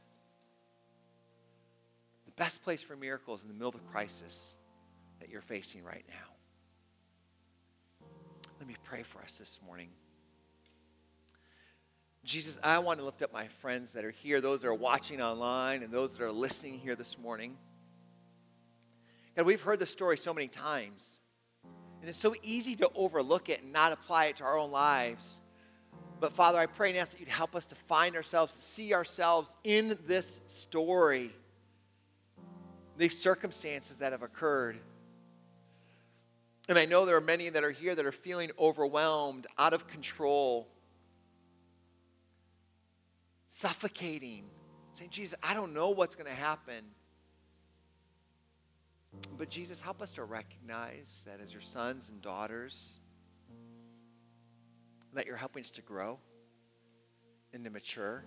The 2.25 2.31
best 2.31 2.63
place 2.63 2.81
for 2.81 2.95
miracles 2.95 3.43
in 3.43 3.47
the 3.47 3.53
middle 3.53 3.69
of 3.69 3.75
the 3.75 3.91
crisis 3.91 4.55
that 5.19 5.29
you're 5.29 5.39
facing 5.39 5.83
right 5.83 6.03
now. 6.09 6.15
Let 8.57 8.67
me 8.67 8.75
pray 8.85 9.03
for 9.03 9.21
us 9.21 9.35
this 9.37 9.59
morning. 9.67 9.89
Jesus, 12.23 12.57
I 12.63 12.79
want 12.79 12.97
to 12.97 13.05
lift 13.05 13.21
up 13.21 13.31
my 13.31 13.47
friends 13.61 13.93
that 13.93 14.03
are 14.03 14.09
here, 14.09 14.41
those 14.41 14.63
that 14.63 14.69
are 14.69 14.73
watching 14.73 15.21
online, 15.21 15.83
and 15.83 15.93
those 15.93 16.13
that 16.13 16.23
are 16.23 16.31
listening 16.31 16.79
here 16.79 16.95
this 16.95 17.19
morning. 17.19 17.55
God, 19.35 19.45
we've 19.45 19.61
heard 19.61 19.77
the 19.77 19.85
story 19.85 20.17
so 20.17 20.33
many 20.33 20.47
times. 20.47 21.19
And 22.01 22.09
it's 22.09 22.17
so 22.17 22.33
easy 22.41 22.75
to 22.77 22.89
overlook 22.95 23.49
it 23.49 23.61
and 23.61 23.71
not 23.71 23.91
apply 23.91 24.25
it 24.25 24.37
to 24.37 24.43
our 24.43 24.57
own 24.57 24.71
lives. 24.71 25.39
But 26.19 26.33
Father, 26.33 26.57
I 26.57 26.65
pray 26.65 26.89
and 26.89 26.97
ask 26.97 27.11
that 27.11 27.19
you'd 27.19 27.29
help 27.29 27.55
us 27.55 27.65
to 27.67 27.75
find 27.75 28.15
ourselves, 28.15 28.55
to 28.55 28.61
see 28.61 28.93
ourselves 28.93 29.55
in 29.63 29.97
this 30.07 30.39
story, 30.47 31.31
these 32.97 33.17
circumstances 33.17 33.97
that 33.97 34.13
have 34.13 34.23
occurred. 34.23 34.79
And 36.69 36.77
I 36.77 36.85
know 36.85 37.05
there 37.05 37.15
are 37.15 37.21
many 37.21 37.49
that 37.49 37.63
are 37.63 37.71
here 37.71 37.93
that 37.93 38.05
are 38.05 38.11
feeling 38.11 38.51
overwhelmed, 38.59 39.47
out 39.57 39.73
of 39.73 39.87
control, 39.87 40.67
suffocating, 43.47 44.45
saying, 44.95 45.11
Jesus, 45.11 45.37
I 45.43 45.53
don't 45.53 45.73
know 45.73 45.89
what's 45.89 46.15
going 46.15 46.29
to 46.29 46.35
happen. 46.35 46.83
But 49.37 49.49
Jesus, 49.49 49.79
help 49.79 50.01
us 50.01 50.11
to 50.13 50.23
recognize 50.23 51.21
that 51.25 51.39
as 51.41 51.53
your 51.53 51.61
sons 51.61 52.09
and 52.09 52.21
daughters, 52.21 52.99
that 55.13 55.25
you're 55.25 55.35
helping 55.35 55.63
us 55.63 55.71
to 55.71 55.81
grow 55.81 56.19
and 57.53 57.63
to 57.63 57.69
mature. 57.69 58.23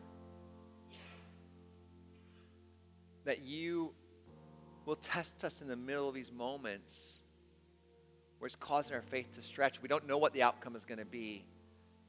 That 3.25 3.43
you 3.43 3.93
will 4.87 4.97
test 4.97 5.45
us 5.45 5.61
in 5.61 5.69
the 5.69 5.77
middle 5.77 6.09
of 6.09 6.15
these 6.15 6.33
moments 6.33 7.21
where 8.39 8.47
it's 8.47 8.57
causing 8.57 8.97
our 8.97 9.03
faith 9.03 9.35
to 9.35 9.43
stretch. 9.43 9.83
We 9.83 9.89
don't 9.89 10.07
know 10.07 10.19
what 10.19 10.33
the 10.33 10.43
outcome 10.43 10.75
is 10.75 10.85
going 10.85 10.99
to 10.99 11.05
be. 11.05 11.45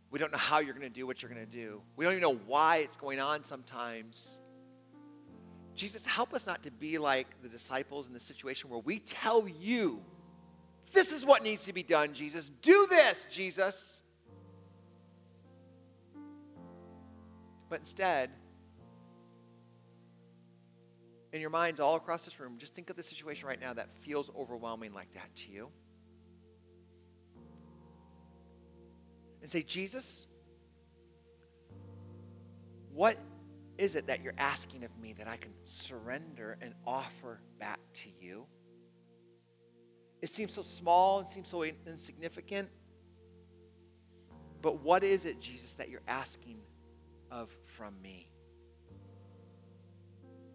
We 0.10 0.20
don't 0.20 0.32
know 0.32 0.38
how 0.38 0.60
you're 0.60 0.74
going 0.74 0.88
to 0.88 0.90
do 0.90 1.06
what 1.06 1.22
you're 1.22 1.32
going 1.32 1.46
to 1.46 1.52
do. 1.52 1.82
We 1.96 2.06
don't 2.06 2.14
even 2.14 2.22
know 2.22 2.40
why 2.48 2.78
it's 2.78 2.98
going 2.98 3.20
on 3.20 3.44
sometimes. 3.44 4.40
Jesus, 5.76 6.06
help 6.06 6.34
us 6.34 6.48
not 6.48 6.64
to 6.64 6.72
be 6.72 6.98
like 6.98 7.28
the 7.42 7.50
disciples 7.50 8.08
in 8.08 8.14
the 8.14 8.20
situation 8.20 8.70
where 8.70 8.80
we 8.80 9.00
tell 9.00 9.48
you, 9.48 10.02
this 10.92 11.12
is 11.12 11.26
what 11.26 11.44
needs 11.44 11.66
to 11.66 11.74
be 11.74 11.84
done, 11.84 12.14
Jesus. 12.14 12.52
Do 12.62 12.88
this, 12.90 13.26
Jesus. 13.30 14.01
But 17.72 17.80
instead, 17.80 18.32
in 21.32 21.40
your 21.40 21.50
minds 21.50 21.80
all 21.80 21.96
across 21.96 22.26
this 22.26 22.38
room, 22.38 22.58
just 22.58 22.76
think 22.76 22.90
of 22.90 22.98
the 22.98 23.02
situation 23.02 23.48
right 23.48 23.62
now 23.62 23.74
that 23.74 23.88
feels 24.02 24.30
overwhelming 24.38 24.94
like 24.94 25.14
that 25.14 25.34
to 25.38 25.50
you. 25.50 25.70
And 29.42 29.50
say, 29.50 29.64
Jesus, 29.64 30.28
what 32.94 33.18
is 33.78 33.96
it 33.96 34.06
that 34.08 34.22
you're 34.22 34.34
asking 34.38 34.84
of 34.84 34.96
me 34.98 35.14
that 35.14 35.30
I 35.30 35.38
can 35.38 35.54
surrender 35.64 36.58
and 36.62 36.74
offer 36.86 37.40
back 37.58 37.80
to 37.94 38.10
you? 38.20 38.46
It 40.22 40.30
seems 40.30 40.54
so 40.54 40.62
small, 40.62 41.22
it 41.22 41.30
seems 41.30 41.48
so 41.48 41.64
insignificant. 41.64 42.68
But 44.62 44.82
what 44.82 45.06
is 45.06 45.24
it, 45.24 45.40
Jesus, 45.40 45.76
that 45.76 45.88
you're 45.88 46.02
asking 46.10 46.60
of 47.42 47.50
from 47.66 47.94
me? 48.02 48.30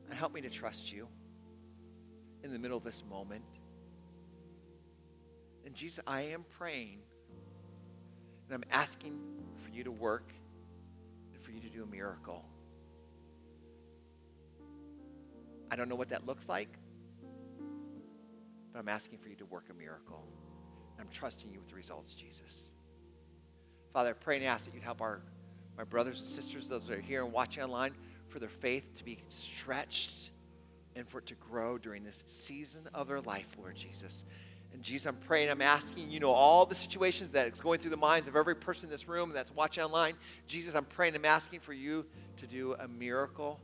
And 0.08 0.14
help 0.14 0.32
me 0.32 0.40
to 0.42 0.50
trust 0.50 0.92
you 0.92 1.08
in 2.42 2.52
the 2.52 2.58
middle 2.58 2.78
of 2.78 2.84
this 2.84 3.02
moment. 3.10 3.44
And 5.64 5.74
Jesus, 5.74 6.02
I 6.06 6.22
am 6.22 6.44
praying 6.58 7.00
and 8.48 8.54
I'm 8.54 8.64
asking 8.70 9.20
for 9.64 9.70
you 9.70 9.84
to 9.84 9.90
work 9.90 10.32
and 11.34 11.42
for 11.42 11.50
you 11.50 11.60
to 11.60 11.68
do 11.68 11.82
a 11.82 11.86
miracle. 11.86 12.44
I 15.70 15.74
don't 15.74 15.88
know 15.88 15.96
what 15.96 16.10
that 16.10 16.24
looks 16.24 16.48
like, 16.48 16.68
but 18.72 18.78
I'm 18.78 18.88
asking 18.88 19.18
for 19.18 19.28
you 19.28 19.34
to 19.36 19.46
work 19.46 19.64
a 19.70 19.74
miracle. 19.74 20.24
I'm 21.00 21.08
trusting 21.10 21.52
you 21.52 21.58
with 21.58 21.68
the 21.68 21.74
results, 21.74 22.14
Jesus. 22.14 22.70
Father, 23.92 24.10
I 24.10 24.12
pray 24.12 24.36
and 24.36 24.44
ask 24.44 24.66
that 24.66 24.74
you'd 24.74 24.84
help 24.84 25.00
our 25.00 25.22
my 25.76 25.84
brothers 25.84 26.20
and 26.20 26.28
sisters, 26.28 26.68
those 26.68 26.86
that 26.86 26.98
are 26.98 27.00
here 27.00 27.22
and 27.22 27.32
watching 27.32 27.62
online, 27.62 27.92
for 28.28 28.38
their 28.38 28.48
faith 28.48 28.84
to 28.96 29.04
be 29.04 29.18
stretched 29.28 30.30
and 30.94 31.06
for 31.08 31.18
it 31.18 31.26
to 31.26 31.34
grow 31.34 31.78
during 31.78 32.02
this 32.04 32.24
season 32.26 32.88
of 32.94 33.08
their 33.08 33.20
life, 33.20 33.46
Lord 33.58 33.76
Jesus. 33.76 34.24
And 34.72 34.82
Jesus, 34.82 35.06
I'm 35.06 35.16
praying, 35.16 35.50
I'm 35.50 35.62
asking, 35.62 36.10
you 36.10 36.20
know, 36.20 36.32
all 36.32 36.66
the 36.66 36.74
situations 36.74 37.30
that 37.30 37.52
is 37.52 37.60
going 37.60 37.78
through 37.78 37.90
the 37.90 37.96
minds 37.96 38.26
of 38.28 38.36
every 38.36 38.54
person 38.56 38.88
in 38.88 38.90
this 38.90 39.08
room 39.08 39.30
that's 39.32 39.54
watching 39.54 39.84
online. 39.84 40.14
Jesus, 40.46 40.74
I'm 40.74 40.84
praying, 40.84 41.14
I'm 41.14 41.24
asking 41.24 41.60
for 41.60 41.72
you 41.72 42.04
to 42.38 42.46
do 42.46 42.74
a 42.80 42.88
miracle 42.88 43.60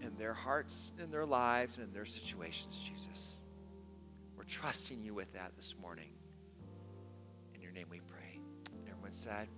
in 0.00 0.16
their 0.16 0.34
hearts, 0.34 0.92
in 1.02 1.10
their 1.10 1.26
lives, 1.26 1.76
and 1.76 1.88
in 1.88 1.92
their 1.92 2.06
situations, 2.06 2.78
Jesus. 2.78 3.34
We're 4.36 4.44
trusting 4.44 5.02
you 5.02 5.12
with 5.14 5.32
that 5.34 5.52
this 5.56 5.74
morning. 5.80 6.08
In 7.54 7.60
your 7.60 7.72
name 7.72 7.86
we 7.90 8.00
pray. 8.00 8.40
Everyone 8.88 9.12
said, 9.12 9.48